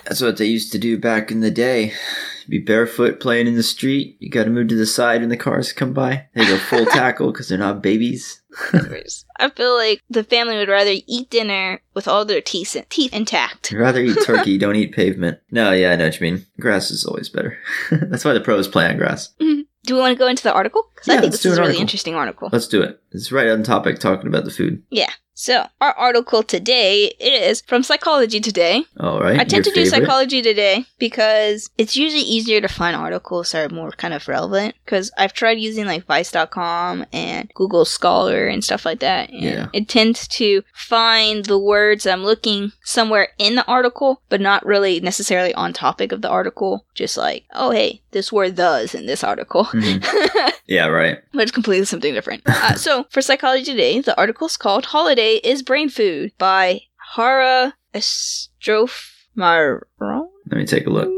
[0.05, 1.93] That's what they used to do back in the day.
[2.51, 4.17] Be barefoot playing in the street.
[4.19, 6.27] You got to move to the side when the cars come by.
[6.35, 8.41] They go full tackle because they're not babies.
[9.39, 13.71] I feel like the family would rather eat dinner with all their teeth teeth intact.
[13.71, 15.39] I'd rather eat turkey, don't eat pavement.
[15.49, 16.45] No, yeah, I know what you mean.
[16.59, 17.57] Grass is always better.
[17.91, 19.29] That's why the pros play on grass.
[19.39, 19.61] Mm-hmm.
[19.83, 20.89] Do we want to go into the article?
[20.93, 21.81] Because Yeah, I think let's this do is a really article.
[21.81, 22.49] interesting article.
[22.51, 23.01] Let's do it.
[23.13, 24.83] It's right on topic talking about the food.
[24.89, 25.09] Yeah.
[25.41, 28.83] So our article today is from Psychology Today.
[28.99, 29.39] All right.
[29.39, 29.87] I tend to do?
[29.87, 34.75] Psychology Today because it's usually easier to find articles that are more kind of relevant.
[34.85, 39.69] Because I've tried using like Vice.com and Google Scholar and stuff like that, and Yeah.
[39.73, 44.99] it tends to find the words I'm looking somewhere in the article, but not really
[44.99, 46.85] necessarily on topic of the article.
[46.93, 49.65] Just like, oh hey, this word "thes" in this article.
[49.65, 50.03] Mhm.
[50.67, 51.17] Yeah, right.
[51.33, 52.43] but it's completely something different.
[52.45, 56.81] Uh, so, for Psychology Today, the article is called Holiday is Brain Food by
[57.15, 60.27] Hara Estroff Marano.
[60.49, 61.09] Let me take a look.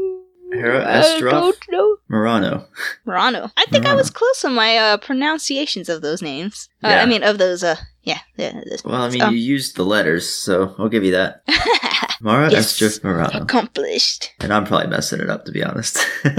[0.52, 1.54] Hara Estroff?
[1.70, 2.00] don't.
[2.08, 2.66] Murano.
[3.06, 3.50] Marano.
[3.56, 6.68] I think I was close on my uh, pronunciations of those names.
[6.82, 7.02] Uh, Yeah.
[7.02, 8.20] I mean, of those, uh, yeah.
[8.36, 11.42] yeah Well, I mean, Um, you used the letters, so I'll give you that.
[12.20, 12.78] Mara Yes.
[12.78, 13.42] Estroff Murano.
[13.42, 14.32] accomplished.
[14.40, 15.98] And I'm probably messing it up, to be honest.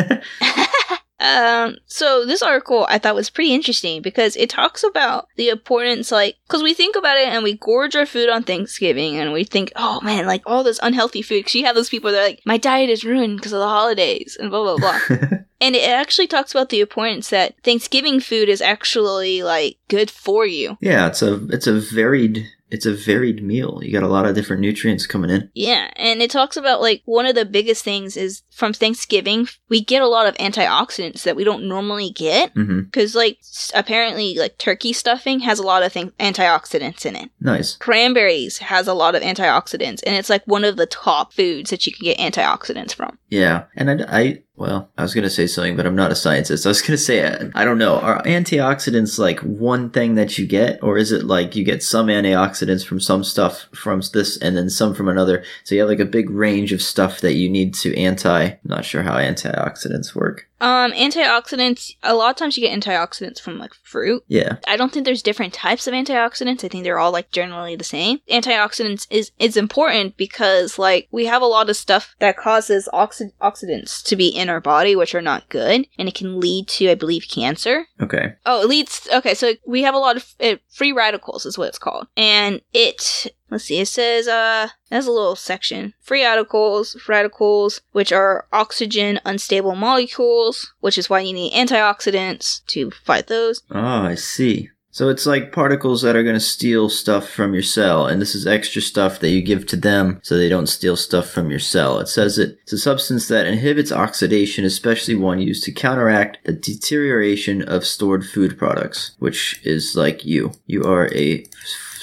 [1.17, 6.11] Um, so this article I thought was pretty interesting because it talks about the importance,
[6.11, 9.43] like, because we think about it and we gorge our food on Thanksgiving and we
[9.45, 11.39] think, oh man, like all this unhealthy food.
[11.39, 13.67] Because you have those people that are like, my diet is ruined because of the
[13.67, 15.19] holidays and blah blah blah.
[15.61, 20.45] And it actually talks about the importance that Thanksgiving food is actually like good for
[20.45, 20.77] you.
[20.81, 23.79] yeah, it's a it's a varied it's a varied meal.
[23.83, 25.49] You got a lot of different nutrients coming in.
[25.53, 29.83] Yeah, and it talks about like one of the biggest things is from Thanksgiving we
[29.83, 32.53] get a lot of antioxidants that we don't normally get.
[32.55, 32.81] Mm-hmm.
[32.81, 37.29] Because, like, s- apparently, like, turkey stuffing has a lot of thing- antioxidants in it.
[37.39, 37.75] Nice.
[37.77, 41.85] Cranberries has a lot of antioxidants, and it's, like, one of the top foods that
[41.85, 43.17] you can get antioxidants from.
[43.29, 46.65] Yeah, and I, I well, I was gonna say something, but I'm not a scientist.
[46.65, 47.99] I was gonna say uh, I don't know.
[47.99, 52.07] Are antioxidants like one thing that you get, or is it like you get some
[52.07, 55.43] antioxidants from some stuff from this and then some from another?
[55.63, 58.43] So you have like a big range of stuff that you need to anti.
[58.43, 60.47] I'm not sure how antioxidants work.
[60.61, 61.91] Um, antioxidants.
[62.03, 64.23] A lot of times you get antioxidants from like fruit.
[64.27, 64.57] Yeah.
[64.67, 66.63] I don't think there's different types of antioxidants.
[66.63, 68.19] I think they're all like generally the same.
[68.29, 73.33] Antioxidants is is important because like we have a lot of stuff that causes oxi-
[73.41, 76.89] oxidants to be in our body, which are not good, and it can lead to,
[76.89, 77.85] I believe, cancer.
[78.01, 78.33] Okay.
[78.45, 79.07] Oh, it leads.
[79.13, 82.61] Okay, so we have a lot of uh, free radicals, is what it's called, and
[82.73, 83.27] it.
[83.49, 83.79] Let's see.
[83.79, 85.93] It says uh, there's a little section.
[86.01, 92.91] Free radicals, radicals, which are oxygen unstable molecules, which is why you need antioxidants to
[92.91, 93.61] fight those.
[93.71, 94.69] Oh, I see.
[94.95, 98.33] So it's like particles that are going to steal stuff from your cell, and this
[98.33, 101.59] is extra stuff that you give to them so they don't steal stuff from your
[101.59, 101.99] cell.
[101.99, 106.53] It says it, it's a substance that inhibits oxidation, especially one used to counteract the
[106.53, 110.53] deterioration of stored food products, which is like you.
[110.65, 111.45] You are a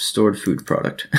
[0.03, 1.09] stored food product.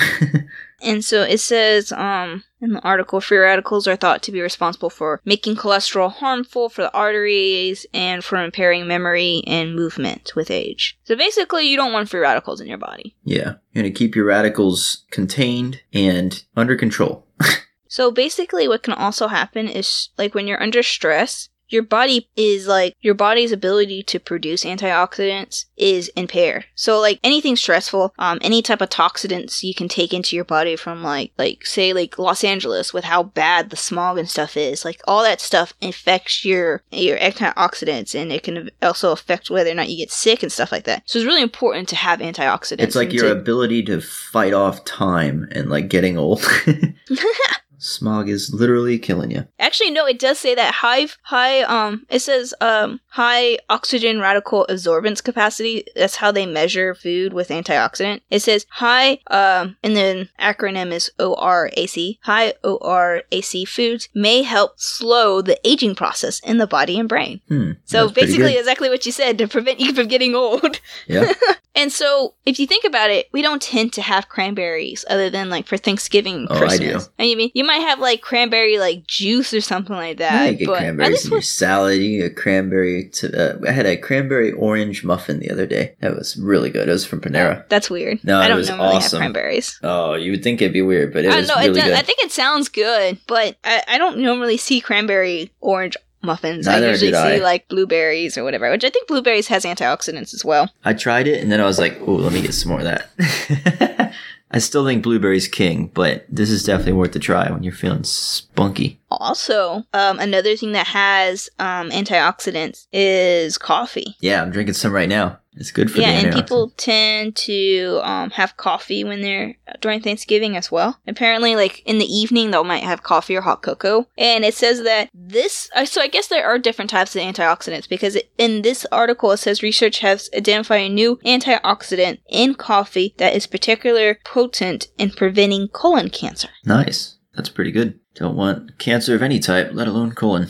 [0.84, 4.90] And so it says um, in the article, free radicals are thought to be responsible
[4.90, 10.98] for making cholesterol harmful for the arteries and for impairing memory and movement with age.
[11.04, 13.16] So basically, you don't want free radicals in your body.
[13.24, 13.54] yeah.
[13.72, 17.26] You're going to keep your radicals contained and under control.
[17.86, 22.66] So basically, what can also happen is like when you're under stress, your body is
[22.66, 26.66] like your body's ability to produce antioxidants is impaired.
[26.74, 30.76] So like anything stressful, um, any type of toxidants you can take into your body
[30.76, 34.84] from like like say like Los Angeles with how bad the smog and stuff is,
[34.84, 39.74] like all that stuff affects your your antioxidants and it can also affect whether or
[39.74, 41.02] not you get sick and stuff like that.
[41.06, 42.80] So it's really important to have antioxidants.
[42.80, 46.44] It's like your to- ability to fight off time and like getting old.
[47.84, 49.46] Smog is literally killing you.
[49.58, 54.66] Actually, no, it does say that high, high, um, it says, um, high oxygen radical
[54.70, 55.84] absorbance capacity.
[55.94, 58.22] That's how they measure food with antioxidant.
[58.30, 62.18] It says high, um, and then acronym is ORAC.
[62.22, 67.42] High ORAC foods may help slow the aging process in the body and brain.
[67.48, 67.72] Hmm.
[67.84, 70.80] So basically, exactly what you said to prevent you from getting old.
[71.06, 71.32] yeah.
[71.76, 75.50] And so, if you think about it, we don't tend to have cranberries other than
[75.50, 77.00] like for Thanksgiving, Oh, I do.
[77.18, 80.52] And you mean you might have like cranberry like juice or something like Yeah, that.
[80.60, 82.00] you get cranberries in your salad.
[82.00, 83.08] You get cranberry.
[83.14, 85.94] To, uh, I had a cranberry orange muffin the other day.
[86.00, 86.88] That was really good.
[86.88, 87.68] It was from Panera.
[87.68, 88.22] that's weird.
[88.24, 89.20] No, I it don't was normally awesome.
[89.20, 89.78] have cranberries.
[89.82, 91.66] Oh, you would think it'd be weird, but it I was don't know.
[91.68, 91.92] really it good.
[91.94, 96.64] I think it sounds good, but I, I don't normally see cranberry orange muffins.
[96.66, 97.36] Neither I usually see I.
[97.36, 100.70] like blueberries or whatever, which I think blueberries has antioxidants as well.
[100.84, 102.84] I tried it and then I was like, oh, let me get some more of
[102.86, 104.14] that.
[104.54, 108.04] I still think blueberry's king, but this is definitely worth a try when you're feeling
[108.04, 109.00] spunky.
[109.20, 114.16] Also, um, another thing that has um, antioxidants is coffee.
[114.20, 115.38] Yeah, I'm drinking some right now.
[115.56, 120.56] It's good for yeah, and people tend to um, have coffee when they're during Thanksgiving
[120.56, 120.98] as well.
[121.06, 124.08] Apparently, like in the evening, they might have coffee or hot cocoa.
[124.18, 127.88] And it says that this, uh, so I guess there are different types of antioxidants
[127.88, 133.14] because it, in this article it says research has identified a new antioxidant in coffee
[133.18, 136.48] that is particularly potent in preventing colon cancer.
[136.64, 137.18] Nice.
[137.34, 138.00] That's pretty good.
[138.14, 140.48] Don't want cancer of any type, let alone colon.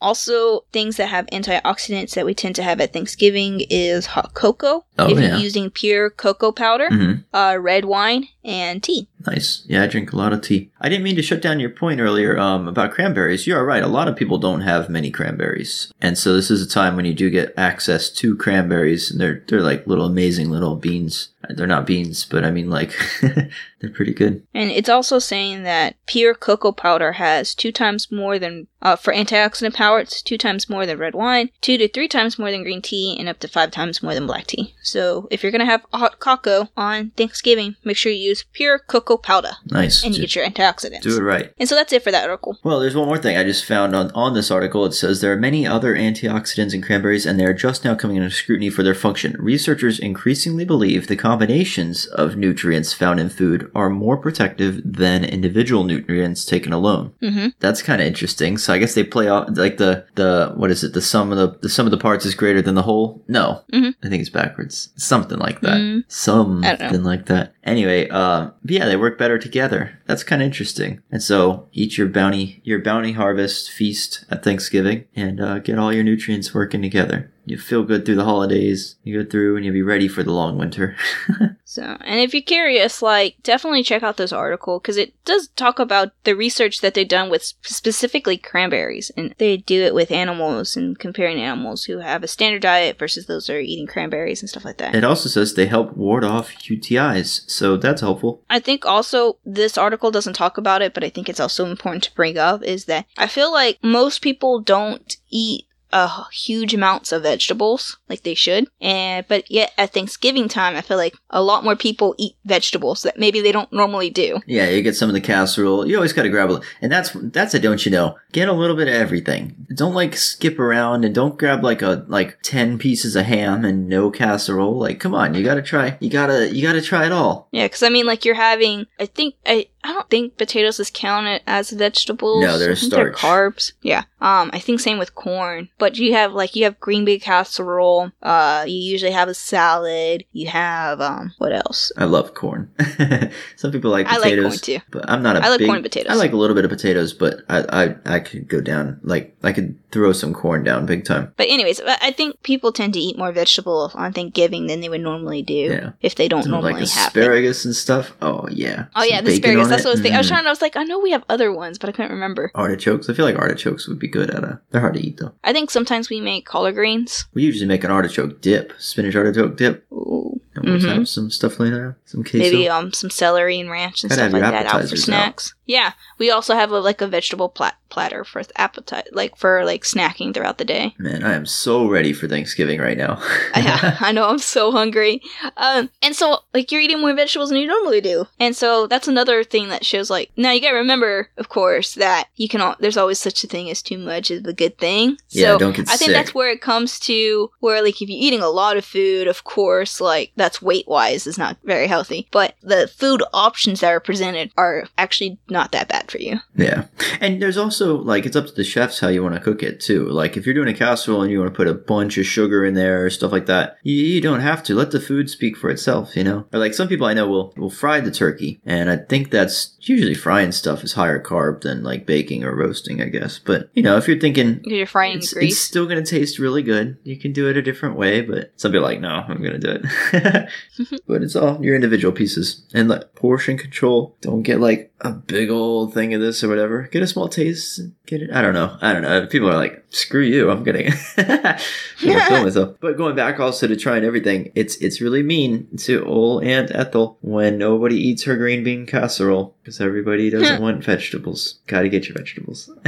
[0.00, 4.84] Also, things that have antioxidants that we tend to have at Thanksgiving is hot cocoa.
[4.98, 5.28] Oh, if yeah.
[5.28, 9.06] you're using pure cocoa powder, hmm uh, red wine, and tea.
[9.26, 9.62] Nice.
[9.66, 10.70] Yeah, I drink a lot of tea.
[10.80, 13.46] I didn't mean to shut down your point earlier um, about cranberries.
[13.46, 13.82] You are right.
[13.82, 17.04] A lot of people don't have many cranberries, and so this is a time when
[17.04, 21.28] you do get access to cranberries, and they're they're like little amazing little beans.
[21.50, 24.46] They're not beans, but I mean like they're pretty good.
[24.54, 29.12] And it's also saying that pure cocoa powder has two times more than, uh, for
[29.12, 32.62] antioxidant power, it's two times more than red wine, two to three times more than
[32.62, 34.74] green tea, and up to five times more than black tea.
[34.82, 39.16] So if you're gonna have hot cocoa on Thanksgiving, make sure you use pure cocoa
[39.16, 40.04] powder Nice.
[40.04, 41.02] and you get your antioxidants.
[41.02, 41.52] do it right.
[41.58, 42.58] And so that's it for that article.
[42.62, 44.84] Well, there's one more thing I just found on, on this article.
[44.86, 48.16] It says there are many other antioxidants in cranberries, and they are just now coming
[48.16, 49.36] under scrutiny for their function.
[49.38, 55.82] Researchers increasingly believe the combinations of nutrients found in food are more protective than individual
[55.84, 57.10] nutrients taken alone.
[57.22, 57.48] Mm-hmm.
[57.58, 58.58] That's kind of interesting.
[58.58, 60.92] So I guess they play off like the the what is it?
[60.92, 63.22] The sum of the the sum of the parts is greater than the whole.
[63.28, 63.94] No, Mhm.
[64.04, 64.90] I think it's backwards.
[64.96, 65.78] Something like that.
[65.80, 66.04] Mm.
[66.08, 67.08] Something I don't know.
[67.10, 67.54] like that.
[67.64, 69.98] Anyway, uh, yeah, they work better together.
[70.06, 71.00] That's kind of interesting.
[71.10, 75.92] And so eat your bounty your bounty harvest feast at Thanksgiving and uh, get all
[75.94, 77.30] your nutrients working together.
[77.44, 78.96] You feel good through the holidays.
[79.02, 80.96] You go through and you'll be ready for the long winter.
[81.72, 85.78] So, and if you're curious, like, definitely check out this article because it does talk
[85.78, 90.76] about the research that they've done with specifically cranberries, and they do it with animals
[90.76, 94.50] and comparing animals who have a standard diet versus those that are eating cranberries and
[94.50, 94.94] stuff like that.
[94.94, 98.42] it also says they help ward off UTIs, so that's helpful.
[98.50, 102.04] I think also this article doesn't talk about it, but I think it's also important
[102.04, 107.12] to bring up is that I feel like most people don't eat uh, huge amounts
[107.12, 108.68] of vegetables like they should.
[108.80, 113.02] And but yet at Thanksgiving time, I feel like a lot more people eat vegetables
[113.02, 114.40] that maybe they don't normally do.
[114.46, 115.86] Yeah, you get some of the casserole.
[115.86, 118.16] You always got to grab a, and that's that's a don't you know.
[118.32, 119.66] Get a little bit of everything.
[119.74, 123.88] Don't like skip around and don't grab like a like ten pieces of ham and
[123.88, 124.78] no casserole.
[124.78, 125.96] Like, come on, you got to try.
[126.00, 127.48] You gotta you gotta try it all.
[127.52, 128.86] Yeah, because I mean, like you're having.
[128.98, 132.44] I think I I don't think potatoes is counted as vegetables.
[132.44, 133.72] No, they're think they're carbs.
[133.82, 134.04] Yeah.
[134.20, 135.68] Um, I think same with corn.
[135.78, 138.12] But you have like you have green bean casserole.
[138.22, 140.24] Uh, you usually have a salad.
[140.32, 141.90] You have um, what else?
[141.96, 142.70] I love corn.
[143.56, 144.24] some people like potatoes.
[144.24, 144.78] I like corn too.
[144.90, 146.12] But I'm not a I like big, corn potatoes.
[146.12, 149.36] I like a little bit of potatoes, but I, I I could go down like
[149.42, 151.32] I could throw some corn down big time.
[151.36, 155.00] But anyways, I think people tend to eat more vegetable on Thanksgiving than they would
[155.00, 155.90] normally do Yeah.
[156.00, 157.20] if they don't Some, normally like have it.
[157.20, 158.12] asparagus and stuff.
[158.22, 158.86] Oh yeah.
[158.94, 159.71] Oh yeah, Some the asparagus.
[159.72, 160.14] That's what I was thinking.
[160.16, 160.30] I was Mm.
[160.30, 160.46] trying.
[160.46, 162.50] I was like, I know we have other ones, but I couldn't remember.
[162.54, 163.08] Artichokes.
[163.10, 164.60] I feel like artichokes would be good at a.
[164.70, 165.32] They're hard to eat though.
[165.44, 167.26] I think sometimes we make collard greens.
[167.34, 170.40] We usually make an artichoke dip, spinach artichoke dip, Ooh.
[170.54, 170.94] and we'll Mhm.
[170.98, 172.38] have some stuff laying around, some queso.
[172.38, 175.52] maybe um some celery and ranch and Gotta stuff like that out for out.
[175.66, 179.84] Yeah, we also have a, like a vegetable plat- platter for appetite, like for like
[179.84, 180.94] snacking throughout the day.
[180.98, 183.22] Man, I am so ready for Thanksgiving right now.
[183.56, 185.22] yeah, I know I'm so hungry.
[185.56, 189.08] Um, and so like you're eating more vegetables than you normally do, and so that's
[189.08, 192.60] another thing that shows like now you gotta remember, of course, that you can.
[192.60, 195.16] Al- there's always such a thing as too much is a good thing.
[195.28, 196.14] Yeah, so don't get I think sick.
[196.16, 199.44] that's where it comes to where like if you're eating a lot of food, of
[199.44, 204.00] course, like that's weight wise is not very healthy, but the food options that are
[204.00, 206.40] presented are actually not that bad for you.
[206.56, 206.86] Yeah.
[207.20, 209.80] And there's also like it's up to the chefs how you want to cook it
[209.80, 210.08] too.
[210.08, 212.64] Like if you're doing a casserole and you want to put a bunch of sugar
[212.64, 214.74] in there or stuff like that, you, you don't have to.
[214.74, 216.46] Let the food speak for itself, you know?
[216.52, 219.76] Or like some people I know will will fry the turkey, and I think that's
[219.80, 223.38] usually frying stuff is higher carb than like baking or roasting, I guess.
[223.38, 226.96] But you know, if you're thinking you're frying it's, it's still gonna taste really good.
[227.04, 229.58] You can do it a different way, but some people are like, no, I'm gonna
[229.58, 230.48] do it.
[231.06, 234.16] but it's all your individual pieces and like portion control.
[234.20, 236.88] Don't get like a big old thing of this or whatever.
[236.92, 237.80] Get a small taste.
[238.06, 238.30] Get it.
[238.32, 238.76] I don't know.
[238.80, 239.26] I don't know.
[239.26, 240.50] People are like, screw you.
[240.50, 240.92] I'm getting.
[241.16, 241.56] I'm
[242.04, 242.76] gonna kill myself.
[242.80, 247.18] But going back also to trying everything, it's it's really mean to old Aunt Ethel
[247.20, 250.62] when nobody eats her green bean casserole because everybody doesn't hmm.
[250.62, 251.60] want vegetables.
[251.66, 252.70] Got to get your vegetables.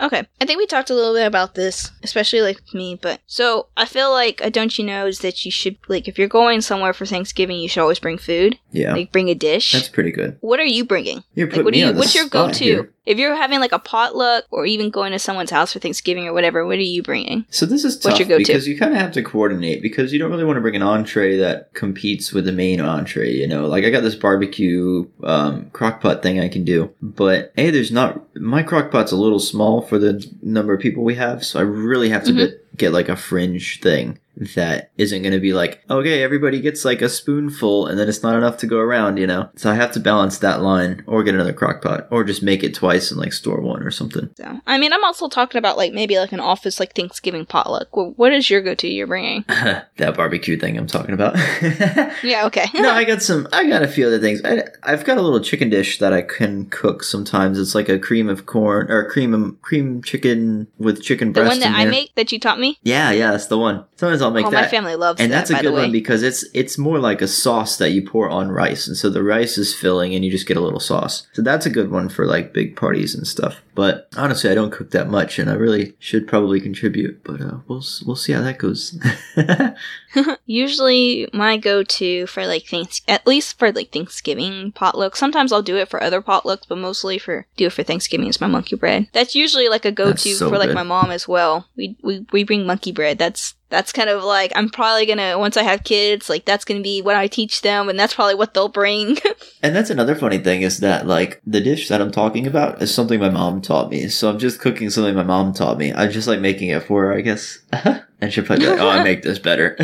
[0.00, 2.96] Okay, I think we talked a little bit about this, especially like me.
[3.00, 6.18] But so I feel like a don't you know is that you should like if
[6.18, 9.72] you're going somewhere for Thanksgiving, you should always bring food, yeah, like bring a dish.
[9.72, 10.36] that's pretty good.
[10.40, 11.24] what are you bringing?
[11.34, 11.88] You're Like, putting what do me you?
[11.88, 12.64] on the What's your go-to?
[12.64, 12.92] here.
[13.06, 16.32] If you're having like a potluck or even going to someone's house for Thanksgiving or
[16.32, 17.46] whatever, what are you bringing?
[17.50, 20.44] So this is tough because you kind of have to coordinate because you don't really
[20.44, 23.30] want to bring an entree that competes with the main entree.
[23.32, 27.52] You know, like I got this barbecue um, crock pot thing I can do, but
[27.56, 31.14] hey, there's not my crock pot's a little small for the number of people we
[31.14, 32.36] have, so I really have to Mhm.
[32.36, 34.18] get, get like a fringe thing
[34.54, 38.22] that isn't going to be like okay everybody gets like a spoonful and then it's
[38.22, 41.22] not enough to go around you know so i have to balance that line or
[41.22, 44.28] get another crock pot or just make it twice and like store one or something
[44.36, 47.96] So I mean, I'm also talking about like maybe like an office like Thanksgiving potluck.
[47.96, 49.44] Well, what is your go-to you're bringing?
[49.48, 51.36] that barbecue thing i'm talking about
[52.22, 52.66] Yeah, okay.
[52.74, 53.48] no, I got some.
[53.52, 54.40] I got a few other things.
[54.44, 57.58] I, I've got a little chicken dish that I can cook sometimes.
[57.58, 61.60] It's like a cream of corn or cream cream chicken with chicken the breast.
[61.60, 62.78] The one that I make that you taught me.
[62.82, 63.84] Yeah, yeah, that's the one.
[63.96, 64.62] Sometimes I'll make oh, that.
[64.62, 65.48] my family loves and that.
[65.48, 68.50] that's a good one because it's it's more like a sauce that you pour on
[68.50, 71.26] rice, and so the rice is filling, and you just get a little sauce.
[71.32, 73.60] So that's a good one for like big parties and stuff.
[73.76, 77.22] But honestly, I don't cook that much, and I really should probably contribute.
[77.24, 78.98] But uh, we'll we'll see how that goes.
[80.46, 85.14] Usually, my go-to for like thanks, at least for like Thanksgiving potluck.
[85.14, 88.40] Sometimes I'll do it for other potlucks, but mostly for do it for Thanksgiving is
[88.40, 89.08] my monkey bread.
[89.12, 90.74] That's usually like a go-to so for like good.
[90.74, 91.68] my mom as well.
[91.76, 93.18] We we we bring monkey bread.
[93.18, 96.80] That's that's kind of like I'm probably gonna once I have kids, like that's gonna
[96.80, 99.18] be what I teach them, and that's probably what they'll bring.
[99.62, 102.94] And that's another funny thing is that like the dish that I'm talking about is
[102.94, 104.06] something my mom taught me.
[104.08, 105.92] So I'm just cooking something my mom taught me.
[105.92, 107.58] I'm just like making it for her, I guess.
[108.20, 109.76] and she'll probably be like, "Oh, I make this better."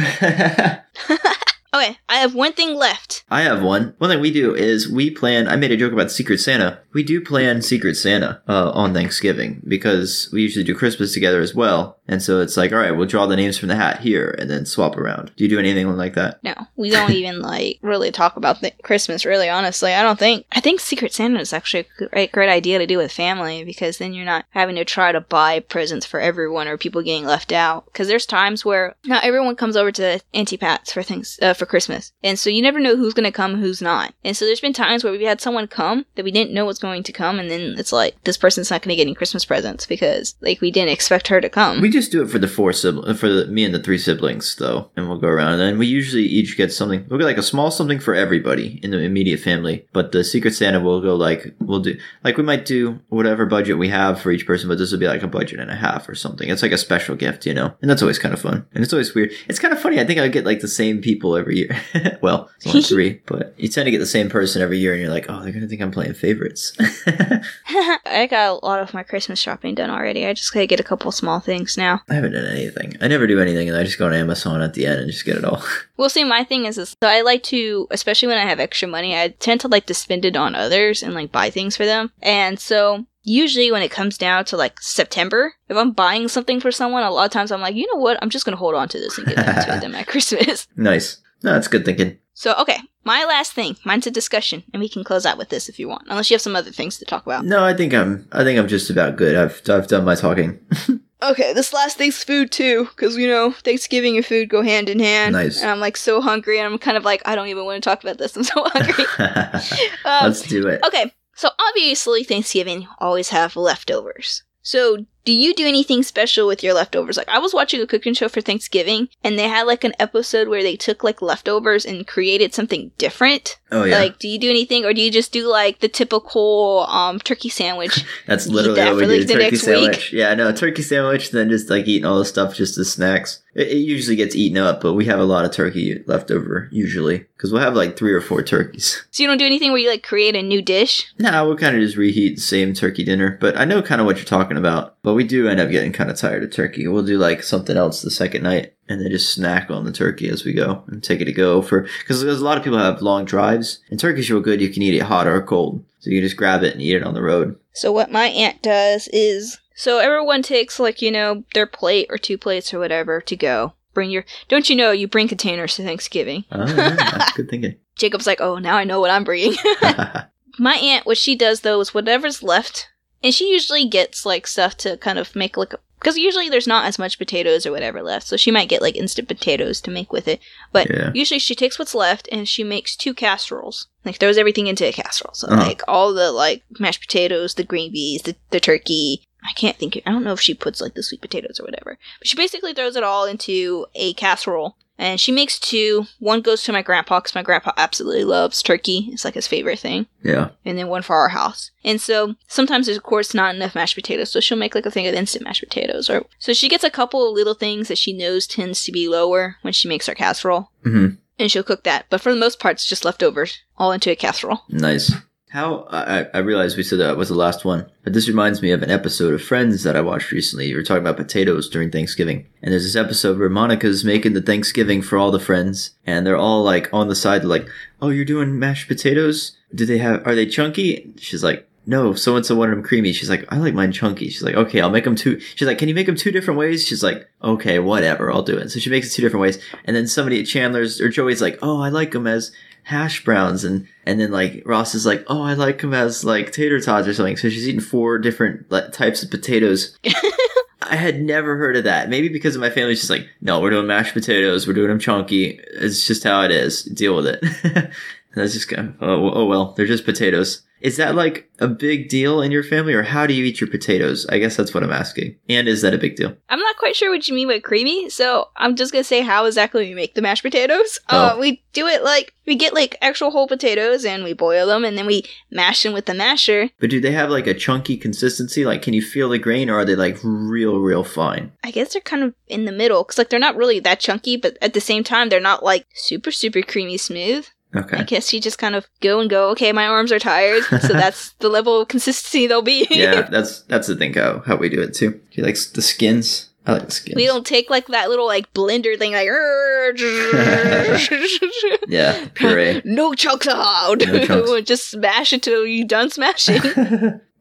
[1.74, 3.24] Okay, I have one thing left.
[3.30, 3.94] I have one.
[3.98, 5.48] One thing we do is we plan.
[5.48, 6.80] I made a joke about Secret Santa.
[6.92, 11.54] We do plan Secret Santa uh, on Thanksgiving because we usually do Christmas together as
[11.54, 11.98] well.
[12.06, 14.50] And so it's like, all right, we'll draw the names from the hat here and
[14.50, 15.32] then swap around.
[15.36, 16.42] Do you do anything like that?
[16.42, 19.24] No, we don't even like really talk about th- Christmas.
[19.24, 20.46] Really, honestly, I don't think.
[20.52, 23.98] I think Secret Santa is actually a great, great idea to do with family because
[23.98, 27.52] then you're not having to try to buy presents for everyone or people getting left
[27.52, 27.86] out.
[27.86, 31.66] Because there's times where not everyone comes over to Auntie Pat's for things uh, for
[31.66, 32.12] Christmas.
[32.24, 34.12] And so you never know who's going to come, who's not.
[34.24, 36.78] And so there's been times where we've had someone come that we didn't know was
[36.78, 39.44] going to come, and then it's like, this person's not going to get any Christmas
[39.44, 41.80] presents because, like, we didn't expect her to come.
[41.80, 44.56] We just do it for the four siblings, for the, me and the three siblings,
[44.56, 45.60] though, and we'll go around.
[45.60, 47.06] And we usually each get something.
[47.08, 49.86] We'll get like a small something for everybody in the immediate family.
[49.92, 53.78] But the Secret Santa will go like we'll do like we might do whatever budget
[53.78, 56.08] we have for each person, but this will be like a budget and a half
[56.08, 56.48] or something.
[56.48, 58.66] It's like a special gift, you know, and that's always kind of fun.
[58.74, 59.32] And it's always weird.
[59.48, 60.00] It's kind of funny.
[60.00, 61.76] I think I get like the same people every year.
[62.22, 65.00] well, it's only three, but you tend to get the same person every year, and
[65.00, 66.76] you're like, oh, they're gonna think I'm playing favorites.
[67.66, 70.26] I got a lot of my Christmas shopping done already.
[70.26, 72.00] I just gotta get a couple small things now.
[72.08, 72.96] I haven't done anything.
[73.00, 75.24] I never do anything, and I just go on Amazon at the end and just
[75.24, 75.62] get it all.
[75.96, 78.88] Well, see, my thing is, is so I like to, especially when I have extra
[78.88, 81.86] money, I tend to like to spend it on others and like buy things for
[81.86, 82.10] them.
[82.22, 86.72] And so usually when it comes down to like September, if I'm buying something for
[86.72, 88.88] someone, a lot of times I'm like, you know what, I'm just gonna hold on
[88.88, 90.66] to this and give it to them at Christmas.
[90.76, 91.18] nice.
[91.42, 92.18] No, that's good thinking.
[92.34, 95.68] So okay, my last thing, mine's a discussion, and we can close out with this
[95.68, 97.44] if you want, unless you have some other things to talk about.
[97.44, 98.28] No, I think I'm.
[98.32, 99.36] I think I'm just about good.
[99.36, 100.58] I've I've done my talking.
[101.22, 104.98] Okay, this last thing's food too, because you know Thanksgiving and food go hand in
[104.98, 105.34] hand.
[105.34, 105.62] Nice.
[105.62, 107.88] And I'm like so hungry, and I'm kind of like I don't even want to
[107.88, 108.36] talk about this.
[108.36, 109.04] I'm so hungry.
[110.04, 110.82] Um, Let's do it.
[110.84, 114.42] Okay, so obviously Thanksgiving always have leftovers.
[114.62, 117.16] So do you do anything special with your leftovers?
[117.16, 120.48] Like I was watching a cooking show for Thanksgiving, and they had like an episode
[120.48, 123.58] where they took like leftovers and created something different.
[123.70, 126.86] Oh yeah, Like, do you do anything, or do you just do like the typical
[126.88, 128.04] um turkey sandwich?
[128.26, 129.18] that's literally that what we for, do.
[129.18, 129.96] like, the turkey next sandwich.
[129.96, 130.12] week.
[130.12, 131.30] Yeah, no turkey sandwich.
[131.30, 133.42] Then just like eating all the stuff just as snacks.
[133.54, 136.68] It, it usually gets eaten up, but we have a lot of turkey left over
[136.72, 139.04] usually because we'll have like three or four turkeys.
[139.12, 141.12] So you don't do anything where you like create a new dish?
[141.18, 143.36] Nah, we'll kind of just reheat the same turkey dinner.
[143.42, 144.96] But I know kind of what you're talking about.
[145.02, 146.86] But we do end up getting kind of tired of turkey.
[146.86, 150.28] We'll do like something else the second night and then just snack on the turkey
[150.28, 153.02] as we go and take it to go for because a lot of people have
[153.02, 154.60] long drives and turkey's real good.
[154.60, 156.96] You can eat it hot or cold, so you can just grab it and eat
[156.96, 157.58] it on the road.
[157.72, 162.18] So what my aunt does is so everyone takes like, you know, their plate or
[162.18, 163.74] two plates or whatever to go.
[163.94, 166.44] Bring your don't you know you bring containers to Thanksgiving.
[166.50, 167.76] Oh, yeah, that's good thinking.
[167.96, 169.54] Jacob's like, "Oh, now I know what I'm bringing."
[170.58, 172.88] my aunt what she does though is whatever's left
[173.22, 176.84] and she usually gets like stuff to kind of make like because usually there's not
[176.86, 180.12] as much potatoes or whatever left so she might get like instant potatoes to make
[180.12, 180.40] with it.
[180.72, 181.12] But Yeah.
[181.14, 183.86] usually she takes what's left and she makes two casseroles.
[184.04, 185.34] Like throws everything into a casserole.
[185.34, 185.62] So Uh-huh.
[185.62, 189.22] like all the like mashed potatoes the green beans the, the turkey.
[189.44, 191.98] I can't think i don't know if she puts like the sweet potatoes or whatever.
[192.18, 196.62] But she basically throws it all into a casserole and she makes two one goes
[196.62, 200.50] to my grandpa because my grandpa absolutely loves turkey it's like his favorite thing yeah.
[200.64, 201.70] and then one for our house.
[201.84, 204.90] And so sometimes there's of course not enough mashed potatoes, so she'll make like a
[204.90, 206.08] thing of instant mashed potatoes.
[206.08, 209.08] Or so she gets a couple of little things that she knows tends to be
[209.08, 212.06] lower when she makes her casserole, hmm and she'll cook that.
[212.08, 214.62] But for the most part, it's just leftovers all into a casserole.
[214.68, 215.12] Nice.
[215.52, 218.70] How I, I realized we said that was the last one, but this reminds me
[218.70, 220.68] of an episode of Friends that I watched recently.
[220.68, 224.40] You were talking about potatoes during Thanksgiving, and there's this episode where Monica's making the
[224.40, 227.68] Thanksgiving for all the friends, and they're all like on the side, like,
[228.00, 229.54] "Oh, you're doing mashed potatoes?
[229.74, 230.26] Do they have?
[230.26, 233.58] Are they chunky?" She's like, "No, so and so wanted them creamy." She's like, "I
[233.58, 236.06] like mine chunky." She's like, "Okay, I'll make them two." She's like, "Can you make
[236.06, 239.10] them two different ways?" She's like, "Okay, whatever, I'll do it." So she makes it
[239.16, 242.26] two different ways, and then somebody at Chandler's or Joey's like, "Oh, I like them
[242.26, 242.52] as."
[242.84, 246.52] Hash browns and and then like Ross is like, oh, I like them as like
[246.52, 247.36] tater tots or something.
[247.36, 249.98] So she's eating four different like, types of potatoes.
[250.82, 252.08] I had never heard of that.
[252.08, 254.66] Maybe because of my family, it's just like, no, we're doing mashed potatoes.
[254.66, 255.60] We're doing them chunky.
[255.74, 256.82] It's just how it is.
[256.82, 257.90] Deal with it.
[258.34, 260.62] And That's just kind of, oh, oh well, they're just potatoes.
[260.82, 263.70] Is that like a big deal in your family, or how do you eat your
[263.70, 264.26] potatoes?
[264.28, 265.36] I guess that's what I'm asking.
[265.48, 266.36] And is that a big deal?
[266.48, 269.44] I'm not quite sure what you mean by creamy, so I'm just gonna say how
[269.46, 270.98] exactly we make the mashed potatoes.
[271.08, 271.38] Uh, Oh.
[271.40, 274.98] we do it like we get like actual whole potatoes and we boil them and
[274.98, 276.68] then we mash them with the masher.
[276.80, 278.64] But do they have like a chunky consistency?
[278.64, 281.52] Like, can you feel the grain, or are they like real, real fine?
[281.62, 284.36] I guess they're kind of in the middle because like they're not really that chunky,
[284.36, 287.46] but at the same time they're not like super super creamy smooth.
[287.74, 288.04] I Okay.
[288.04, 289.48] guess you just kind of go and go.
[289.50, 292.86] Okay, my arms are tired, so that's the level of consistency they'll be.
[292.90, 295.12] yeah, that's that's the thing how how we do it too.
[295.12, 296.48] Do you like the skins?
[296.64, 297.16] I like the skins.
[297.16, 299.28] we don't take like that little like blender thing like.
[301.88, 302.80] Yeah, puree.
[302.84, 304.06] no chunks allowed.
[304.06, 304.68] No chunks.
[304.68, 306.60] just smash it till you done smashing.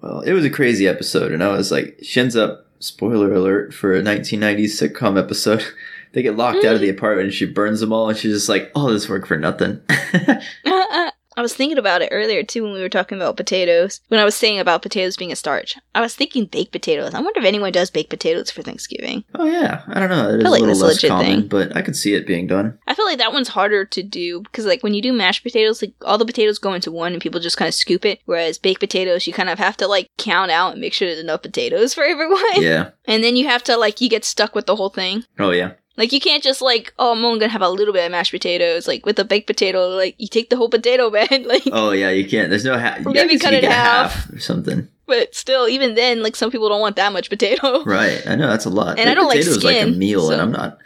[0.01, 3.93] well, it was a crazy episode, and I was like, "Shins up!" Spoiler alert for
[3.93, 5.63] a 1990s sitcom episode.
[6.13, 6.97] They get locked out of the mm.
[6.97, 9.81] apartment, and she burns them all, and she's just like, "Oh, this worked for nothing."
[11.37, 14.01] I was thinking about it earlier too when we were talking about potatoes.
[14.09, 17.13] When I was saying about potatoes being a starch, I was thinking baked potatoes.
[17.13, 19.23] I wonder if anyone does baked potatoes for Thanksgiving.
[19.35, 20.29] Oh yeah, I don't know.
[20.29, 21.47] It is feel a little less legit common, thing.
[21.47, 22.77] but I could see it being done.
[22.85, 25.81] I feel like that one's harder to do because like when you do mashed potatoes,
[25.81, 28.19] like all the potatoes go into one and people just kind of scoop it.
[28.25, 31.19] Whereas baked potatoes, you kind of have to like count out and make sure there's
[31.19, 32.61] enough potatoes for everyone.
[32.61, 32.89] Yeah.
[33.05, 35.25] And then you have to like you get stuck with the whole thing.
[35.39, 35.73] Oh yeah.
[35.97, 38.31] Like you can't just like, oh, I'm only gonna have a little bit of mashed
[38.31, 38.87] potatoes.
[38.87, 41.43] Like with a baked potato, like you take the whole potato, man.
[41.45, 42.09] like, Oh yeah.
[42.09, 42.49] You can't.
[42.49, 43.05] There's no half.
[43.05, 44.29] Or maybe cut it in half.
[44.31, 44.87] or something.
[45.05, 47.83] but still, even then, like some people don't want that much potato.
[47.85, 48.25] Right.
[48.25, 48.97] I know that's a lot.
[48.99, 50.77] And I don't like potatoes is like a skin, meal, and I'm not.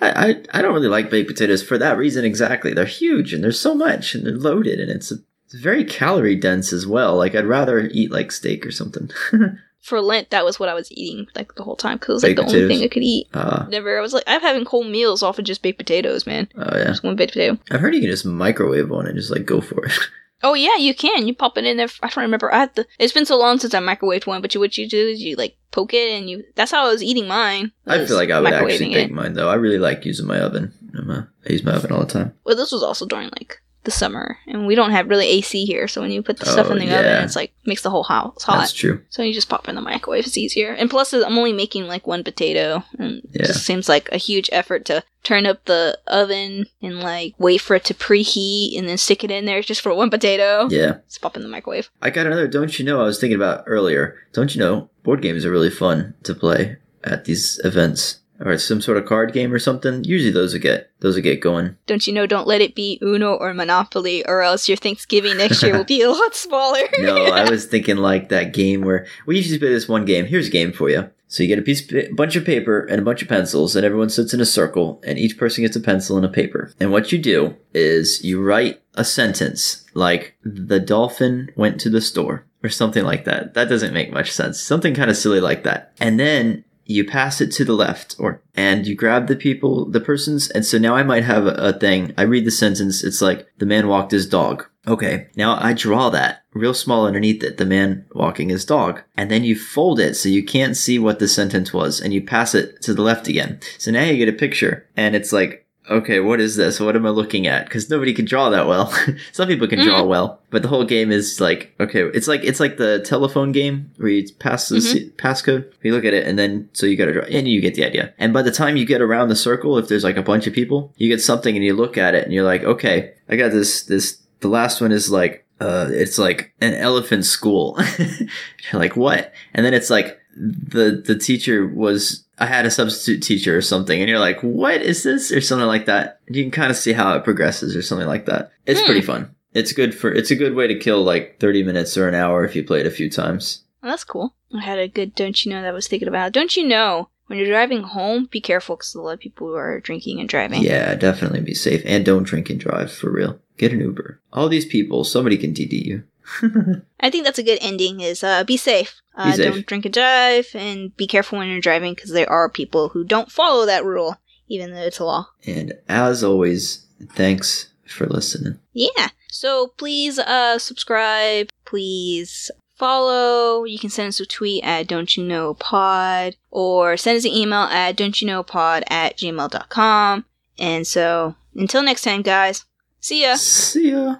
[0.00, 2.72] I, I I don't really like baked potatoes for that reason exactly.
[2.72, 6.72] They're huge and there's so much and they're loaded and it's, it's very calorie dense
[6.72, 7.16] as well.
[7.16, 9.10] Like I'd rather eat like steak or something.
[9.84, 12.22] For Lent, that was what I was eating like the whole time because it was
[12.24, 13.26] like Baked the only thing I could eat.
[13.34, 16.48] uh, Never, I was like, I'm having whole meals off of just baked potatoes, man.
[16.56, 16.84] oh yeah.
[16.84, 17.58] Just one baked potato.
[17.70, 19.92] I've heard you can just microwave one and just like go for it.
[20.42, 21.26] Oh yeah, you can.
[21.26, 21.86] You pop it in there.
[22.02, 22.52] I don't remember.
[22.52, 22.86] I had to.
[22.98, 24.42] It's been so long since I microwaved one.
[24.42, 26.44] But you, what you do is you like poke it, and you.
[26.54, 27.72] That's how I was eating mine.
[27.86, 29.10] I feel like I would actually bake it.
[29.10, 29.48] mine though.
[29.48, 30.70] I really like using my oven.
[30.98, 32.34] A, I use my oven all the time.
[32.44, 35.86] Well, this was also during like the summer, and we don't have really AC here.
[35.88, 36.98] So when you put the stuff Oh, in the yeah.
[37.00, 38.58] oven, it's like makes the whole house hot.
[38.58, 39.02] That's true.
[39.10, 40.26] So you just pop in the microwave.
[40.26, 40.72] It's easier.
[40.72, 43.42] And plus, uh, I'm only making like one potato, and Yeah.
[43.42, 47.58] it just seems like a huge effort to turn up the oven and like wait
[47.60, 50.68] for it to preheat and then stick it in there just for one potato.
[50.70, 50.98] Yeah.
[51.08, 51.90] Just pop in the microwave.
[52.02, 52.46] I got another.
[52.48, 53.00] Don't you know?
[53.00, 54.16] I was thinking about earlier.
[54.32, 54.90] Don't you know?
[55.02, 59.32] Board games are really fun to play at these events, or some sort of card
[59.32, 60.04] game or something.
[60.04, 61.76] Usually those will get those will get going.
[61.86, 62.26] Don't you know?
[62.26, 66.02] Don't let it be Uno or Monopoly, or else your Thanksgiving next year will be
[66.02, 66.80] a lot smaller.
[66.98, 70.26] No, I was thinking like that game where we usually play this one game.
[70.26, 71.10] Here's a game for you.
[71.28, 73.74] So you get a piece, of, pa- bunch of paper and a bunch of pencils,
[73.74, 76.72] and everyone sits in a circle, and each person gets a pencil and a paper.
[76.78, 82.00] And what you do is you write a sentence like "the dolphin went to the
[82.00, 83.54] store" or something like that.
[83.54, 84.60] That doesn't make much sense.
[84.60, 85.92] Something kind of silly like that.
[86.00, 90.00] And then you pass it to the left or and you grab the people the
[90.00, 92.14] persons and so now i might have a, thing.
[92.16, 94.66] I read the sentence it's like the man walked his dog.
[94.86, 99.02] Okay now i draw that real small underneath it the man walking his dog.
[99.16, 102.22] And then you fold it so you can't see what the sentence was and you
[102.22, 103.60] pass it to the left again.
[103.78, 106.80] So now you get a picture and it's like okay what is this?
[106.80, 107.64] What am i looking at?
[107.66, 108.92] Because nobody can draw that well.
[109.32, 112.60] Some people can draw well but the whole game is like okay it's like it's
[112.60, 115.12] like the telephone game where you pass the Mhm.
[115.16, 117.84] passcode you look at it and then so you gotta draw and you get the
[117.84, 118.14] idea.
[118.18, 120.52] And by the time you get around the circle if there's like a bunch of
[120.54, 123.50] people you get something and you look at it and you're like okay i got
[123.52, 127.78] this this the last one is like uh it's like an elephant school.
[127.98, 129.32] You're like what?
[129.54, 134.00] And then it's like the the teacher was I had a substitute teacher or something,
[134.00, 136.20] and you're like, "What is this?" or something like that.
[136.28, 138.50] You can kind of see how it progresses or something like that.
[138.66, 138.86] It's Hmm.
[138.86, 139.30] pretty fun.
[139.52, 140.12] It's good for.
[140.12, 142.80] It's a good way to kill like 30 minutes or an hour if you play
[142.80, 143.62] it a few times.
[143.82, 144.34] Well, that's cool.
[144.52, 146.32] I had a good don't you know that I was thinking about.
[146.32, 149.80] Don't you know when you're driving home, be careful because a lot of people are
[149.80, 150.62] drinking and driving.
[150.62, 153.38] Yeah, definitely be safe and don't drink and drive for real.
[153.56, 154.20] Get an Uber.
[154.32, 156.02] All these people, somebody can DD you.
[157.00, 158.00] I think that's a good ending.
[158.00, 159.00] Is uh, be safe.
[159.16, 159.52] Uh, Be safe.
[159.52, 163.04] Don't drink and drive, and be careful when you're driving because there are people who
[163.04, 164.16] don't follow that rule,
[164.48, 165.28] even though it's a law.
[165.46, 168.58] and as always, thanks for listening.
[168.72, 169.08] Yeah.
[169.30, 171.48] So please uh subscribe.
[171.64, 173.64] Please follow.
[173.64, 177.30] You can send us a tweet at don't you know pod or send us an
[177.32, 180.24] email at don't you know pod at gmail.com.
[180.58, 182.64] And so until next time, guys.
[183.00, 183.34] See ya.
[183.36, 184.16] See ya.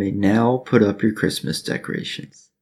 [0.00, 2.49] May now put up your Christmas decorations.